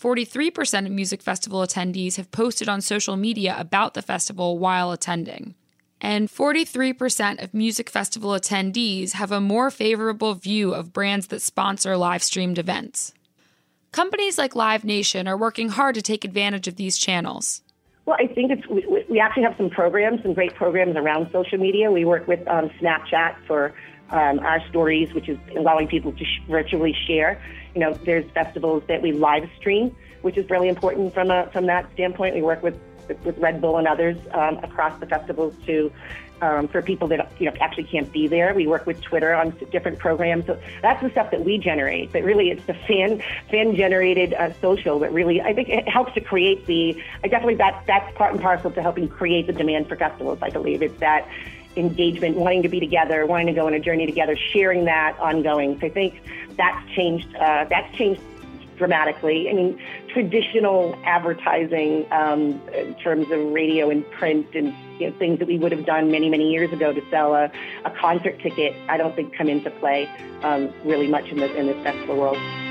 43% 0.00 0.86
of 0.86 0.92
music 0.92 1.22
festival 1.22 1.60
attendees 1.60 2.16
have 2.16 2.32
posted 2.32 2.68
on 2.68 2.80
social 2.80 3.16
media 3.16 3.54
about 3.58 3.94
the 3.94 4.02
festival 4.02 4.58
while 4.58 4.90
attending. 4.90 5.54
And 6.00 6.28
43% 6.28 7.42
of 7.42 7.54
music 7.54 7.88
festival 7.88 8.30
attendees 8.30 9.12
have 9.12 9.32
a 9.32 9.40
more 9.40 9.70
favorable 9.70 10.34
view 10.34 10.74
of 10.74 10.92
brands 10.92 11.28
that 11.28 11.40
sponsor 11.40 11.96
live 11.96 12.22
streamed 12.22 12.58
events. 12.58 13.14
Companies 13.92 14.36
like 14.36 14.54
Live 14.54 14.84
Nation 14.84 15.26
are 15.26 15.38
working 15.38 15.70
hard 15.70 15.94
to 15.94 16.02
take 16.02 16.24
advantage 16.24 16.68
of 16.68 16.76
these 16.76 16.98
channels. 16.98 17.62
Well, 18.06 18.16
I 18.20 18.28
think 18.28 18.52
it's 18.52 18.66
we, 18.68 19.04
we 19.10 19.18
actually 19.18 19.42
have 19.42 19.56
some 19.56 19.68
programs, 19.68 20.22
some 20.22 20.32
great 20.32 20.54
programs 20.54 20.96
around 20.96 21.28
social 21.32 21.58
media. 21.58 21.90
We 21.90 22.04
work 22.04 22.28
with 22.28 22.46
um, 22.46 22.70
Snapchat 22.80 23.34
for 23.48 23.74
um, 24.10 24.38
our 24.38 24.60
stories, 24.68 25.12
which 25.12 25.28
is 25.28 25.38
allowing 25.56 25.88
people 25.88 26.12
to 26.12 26.24
sh- 26.24 26.40
virtually 26.48 26.94
share. 27.08 27.42
You 27.74 27.80
know, 27.80 27.94
there's 27.94 28.30
festivals 28.30 28.84
that 28.86 29.02
we 29.02 29.10
live 29.10 29.50
stream, 29.58 29.94
which 30.22 30.36
is 30.36 30.48
really 30.48 30.68
important 30.68 31.14
from 31.14 31.32
a, 31.32 31.50
from 31.50 31.66
that 31.66 31.92
standpoint. 31.94 32.36
We 32.36 32.42
work 32.42 32.62
with 32.62 32.78
with 33.24 33.38
Red 33.38 33.60
Bull 33.60 33.76
and 33.76 33.86
others 33.88 34.16
um, 34.32 34.58
across 34.58 34.98
the 35.00 35.06
festivals 35.06 35.54
to 35.66 35.92
um, 36.42 36.68
for 36.68 36.82
people 36.82 37.08
that 37.08 37.30
you 37.38 37.46
know 37.46 37.56
actually 37.60 37.84
can't 37.84 38.10
be 38.12 38.26
there. 38.26 38.54
We 38.54 38.66
work 38.66 38.86
with 38.86 39.00
Twitter 39.00 39.34
on 39.34 39.50
different 39.70 39.98
programs. 39.98 40.46
So 40.46 40.58
that's 40.82 41.02
the 41.02 41.10
stuff 41.10 41.30
that 41.30 41.44
we 41.44 41.58
generate. 41.58 42.12
But 42.12 42.22
really, 42.22 42.50
it's 42.50 42.64
the 42.66 42.74
fan 42.74 43.22
fan 43.50 43.74
generated 43.74 44.34
uh, 44.34 44.52
social 44.60 44.98
that 45.00 45.12
really 45.12 45.40
I 45.40 45.52
think 45.52 45.68
it 45.68 45.88
helps 45.88 46.14
to 46.14 46.20
create 46.20 46.66
the. 46.66 47.00
I 47.24 47.28
definitely 47.28 47.56
that 47.56 47.84
that's 47.86 48.16
part 48.16 48.32
and 48.32 48.40
parcel 48.40 48.70
to 48.70 48.82
helping 48.82 49.08
create 49.08 49.46
the 49.46 49.52
demand 49.52 49.88
for 49.88 49.96
festivals. 49.96 50.38
I 50.42 50.50
believe 50.50 50.82
it's 50.82 50.98
that 51.00 51.28
engagement, 51.76 52.36
wanting 52.36 52.62
to 52.62 52.68
be 52.68 52.80
together, 52.80 53.26
wanting 53.26 53.48
to 53.48 53.52
go 53.52 53.66
on 53.66 53.74
a 53.74 53.80
journey 53.80 54.06
together, 54.06 54.36
sharing 54.36 54.86
that 54.86 55.18
ongoing. 55.18 55.78
So 55.80 55.86
I 55.86 55.90
think 55.90 56.20
that's 56.56 56.90
changed. 56.92 57.34
Uh, 57.34 57.66
that's 57.68 57.94
changed 57.96 58.20
dramatically. 58.76 59.48
I 59.48 59.54
mean, 59.54 59.80
traditional 60.12 60.98
advertising 61.04 62.06
um, 62.12 62.60
in 62.74 62.94
terms 62.96 63.30
of 63.30 63.52
radio 63.52 63.90
and 63.90 64.08
print 64.12 64.54
and 64.54 64.74
you 64.98 65.10
know, 65.10 65.18
things 65.18 65.38
that 65.38 65.48
we 65.48 65.58
would 65.58 65.72
have 65.72 65.86
done 65.86 66.10
many, 66.10 66.28
many 66.28 66.50
years 66.50 66.72
ago 66.72 66.92
to 66.92 67.02
sell 67.10 67.34
a, 67.34 67.50
a 67.84 67.90
concert 67.90 68.38
ticket, 68.40 68.74
I 68.88 68.96
don't 68.96 69.14
think 69.14 69.36
come 69.36 69.48
into 69.48 69.70
play 69.70 70.08
um, 70.42 70.72
really 70.84 71.08
much 71.08 71.26
in, 71.28 71.38
the, 71.38 71.54
in 71.56 71.66
this 71.66 71.82
festival 71.82 72.16
world. 72.16 72.65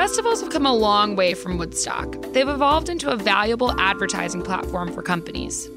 Festivals 0.00 0.40
have 0.40 0.48
come 0.48 0.64
a 0.64 0.72
long 0.72 1.14
way 1.14 1.34
from 1.34 1.58
Woodstock. 1.58 2.32
They've 2.32 2.48
evolved 2.48 2.88
into 2.88 3.10
a 3.10 3.18
valuable 3.18 3.78
advertising 3.78 4.40
platform 4.40 4.94
for 4.94 5.02
companies. 5.02 5.68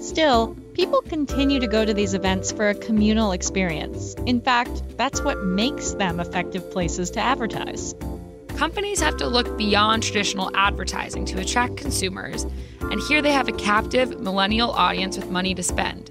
Still, 0.00 0.56
people 0.74 1.00
continue 1.02 1.60
to 1.60 1.68
go 1.68 1.84
to 1.84 1.94
these 1.94 2.12
events 2.12 2.50
for 2.50 2.68
a 2.68 2.74
communal 2.74 3.30
experience. 3.30 4.14
In 4.26 4.40
fact, 4.40 4.82
that's 4.96 5.22
what 5.22 5.44
makes 5.44 5.92
them 5.92 6.18
effective 6.18 6.68
places 6.72 7.08
to 7.10 7.20
advertise. 7.20 7.94
Companies 8.56 8.98
have 8.98 9.16
to 9.18 9.28
look 9.28 9.56
beyond 9.56 10.02
traditional 10.02 10.50
advertising 10.56 11.24
to 11.26 11.40
attract 11.40 11.76
consumers, 11.76 12.46
and 12.80 13.00
here 13.02 13.22
they 13.22 13.30
have 13.30 13.46
a 13.46 13.52
captive 13.52 14.18
millennial 14.18 14.72
audience 14.72 15.16
with 15.16 15.30
money 15.30 15.54
to 15.54 15.62
spend. 15.62 16.10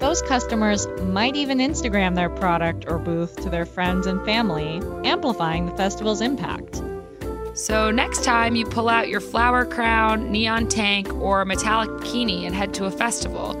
Those 0.00 0.20
customers 0.20 0.88
might 1.04 1.36
even 1.36 1.58
Instagram 1.58 2.16
their 2.16 2.28
product 2.28 2.86
or 2.88 2.98
booth 2.98 3.36
to 3.36 3.50
their 3.50 3.66
friends 3.66 4.08
and 4.08 4.20
family, 4.24 4.82
amplifying 5.08 5.66
the 5.66 5.76
festival's 5.76 6.20
impact. 6.20 6.82
So, 7.54 7.92
next 7.92 8.24
time 8.24 8.56
you 8.56 8.66
pull 8.66 8.88
out 8.88 9.08
your 9.08 9.20
flower 9.20 9.64
crown, 9.64 10.32
neon 10.32 10.66
tank, 10.66 11.14
or 11.14 11.44
metallic 11.44 11.88
bikini 11.88 12.46
and 12.46 12.54
head 12.54 12.74
to 12.74 12.86
a 12.86 12.90
festival, 12.90 13.54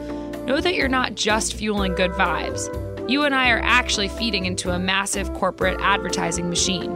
know 0.46 0.60
that 0.60 0.74
you're 0.74 0.88
not 0.88 1.14
just 1.14 1.54
fueling 1.54 1.94
good 1.94 2.10
vibes. 2.10 2.68
You 3.08 3.22
and 3.22 3.36
I 3.36 3.50
are 3.50 3.60
actually 3.60 4.08
feeding 4.08 4.46
into 4.46 4.70
a 4.70 4.80
massive 4.80 5.32
corporate 5.34 5.78
advertising 5.80 6.48
machine. 6.48 6.90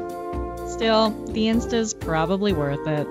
Still, 0.69 1.11
the 1.27 1.47
Insta's 1.47 1.95
probably 1.95 2.53
worth 2.53 2.85
it. 2.89 3.07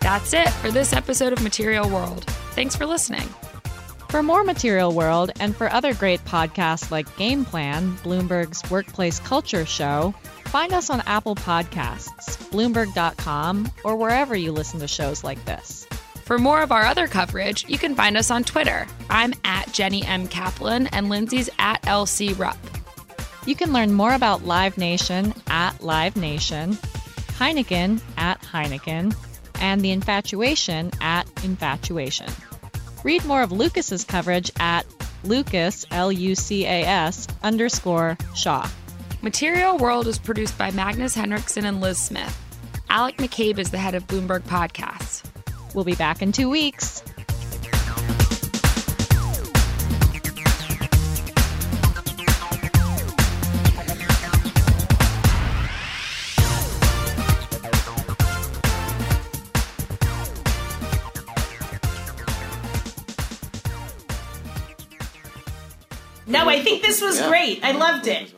That's 0.00 0.34
it 0.34 0.50
for 0.50 0.70
this 0.70 0.92
episode 0.92 1.32
of 1.32 1.42
Material 1.42 1.88
World. 1.88 2.24
Thanks 2.52 2.76
for 2.76 2.84
listening. 2.84 3.28
For 4.08 4.22
more 4.22 4.42
Material 4.42 4.92
World 4.92 5.32
and 5.38 5.54
for 5.54 5.70
other 5.70 5.92
great 5.92 6.24
podcasts 6.24 6.90
like 6.90 7.14
Game 7.18 7.44
Plan, 7.44 7.94
Bloomberg's 7.98 8.68
workplace 8.70 9.20
culture 9.20 9.66
show, 9.66 10.14
find 10.46 10.72
us 10.72 10.88
on 10.88 11.02
Apple 11.02 11.34
Podcasts, 11.34 12.38
Bloomberg.com, 12.50 13.70
or 13.84 13.96
wherever 13.96 14.34
you 14.34 14.50
listen 14.50 14.80
to 14.80 14.88
shows 14.88 15.24
like 15.24 15.44
this. 15.44 15.86
For 16.24 16.38
more 16.38 16.62
of 16.62 16.72
our 16.72 16.84
other 16.84 17.06
coverage, 17.06 17.68
you 17.68 17.76
can 17.76 17.94
find 17.94 18.16
us 18.16 18.30
on 18.30 18.44
Twitter. 18.44 18.86
I'm 19.10 19.34
at 19.44 19.72
Jenny 19.72 20.02
M. 20.04 20.26
Kaplan 20.26 20.86
and 20.88 21.10
Lindsay's 21.10 21.50
at 21.58 21.82
LC 21.82 22.38
Rupp. 22.38 22.58
You 23.46 23.54
can 23.54 23.74
learn 23.74 23.92
more 23.92 24.14
about 24.14 24.46
Live 24.46 24.78
Nation 24.78 25.34
at 25.48 25.82
Live 25.82 26.16
Nation, 26.16 26.72
Heineken 27.38 28.00
at 28.16 28.40
Heineken, 28.40 29.14
and 29.60 29.82
The 29.82 29.90
Infatuation 29.90 30.92
at 31.02 31.26
Infatuation. 31.44 32.30
Read 33.04 33.24
more 33.24 33.42
of 33.42 33.52
Lucas's 33.52 34.04
coverage 34.04 34.50
at 34.58 34.84
Lucas, 35.24 35.86
L 35.90 36.10
U 36.10 36.34
C 36.34 36.64
A 36.64 36.84
S, 36.84 37.26
underscore 37.42 38.18
Shaw. 38.34 38.68
Material 39.22 39.78
World 39.78 40.06
is 40.06 40.18
produced 40.18 40.56
by 40.58 40.70
Magnus 40.70 41.14
Henriksen 41.14 41.64
and 41.64 41.80
Liz 41.80 41.98
Smith. 41.98 42.36
Alec 42.90 43.16
McCabe 43.18 43.58
is 43.58 43.70
the 43.70 43.78
head 43.78 43.94
of 43.94 44.06
Bloomberg 44.06 44.42
Podcasts. 44.42 45.24
We'll 45.74 45.84
be 45.84 45.94
back 45.94 46.22
in 46.22 46.32
two 46.32 46.48
weeks. 46.48 47.02
Great. 67.56 67.64
I 67.64 67.72
loved 67.72 68.06
it. 68.06 68.37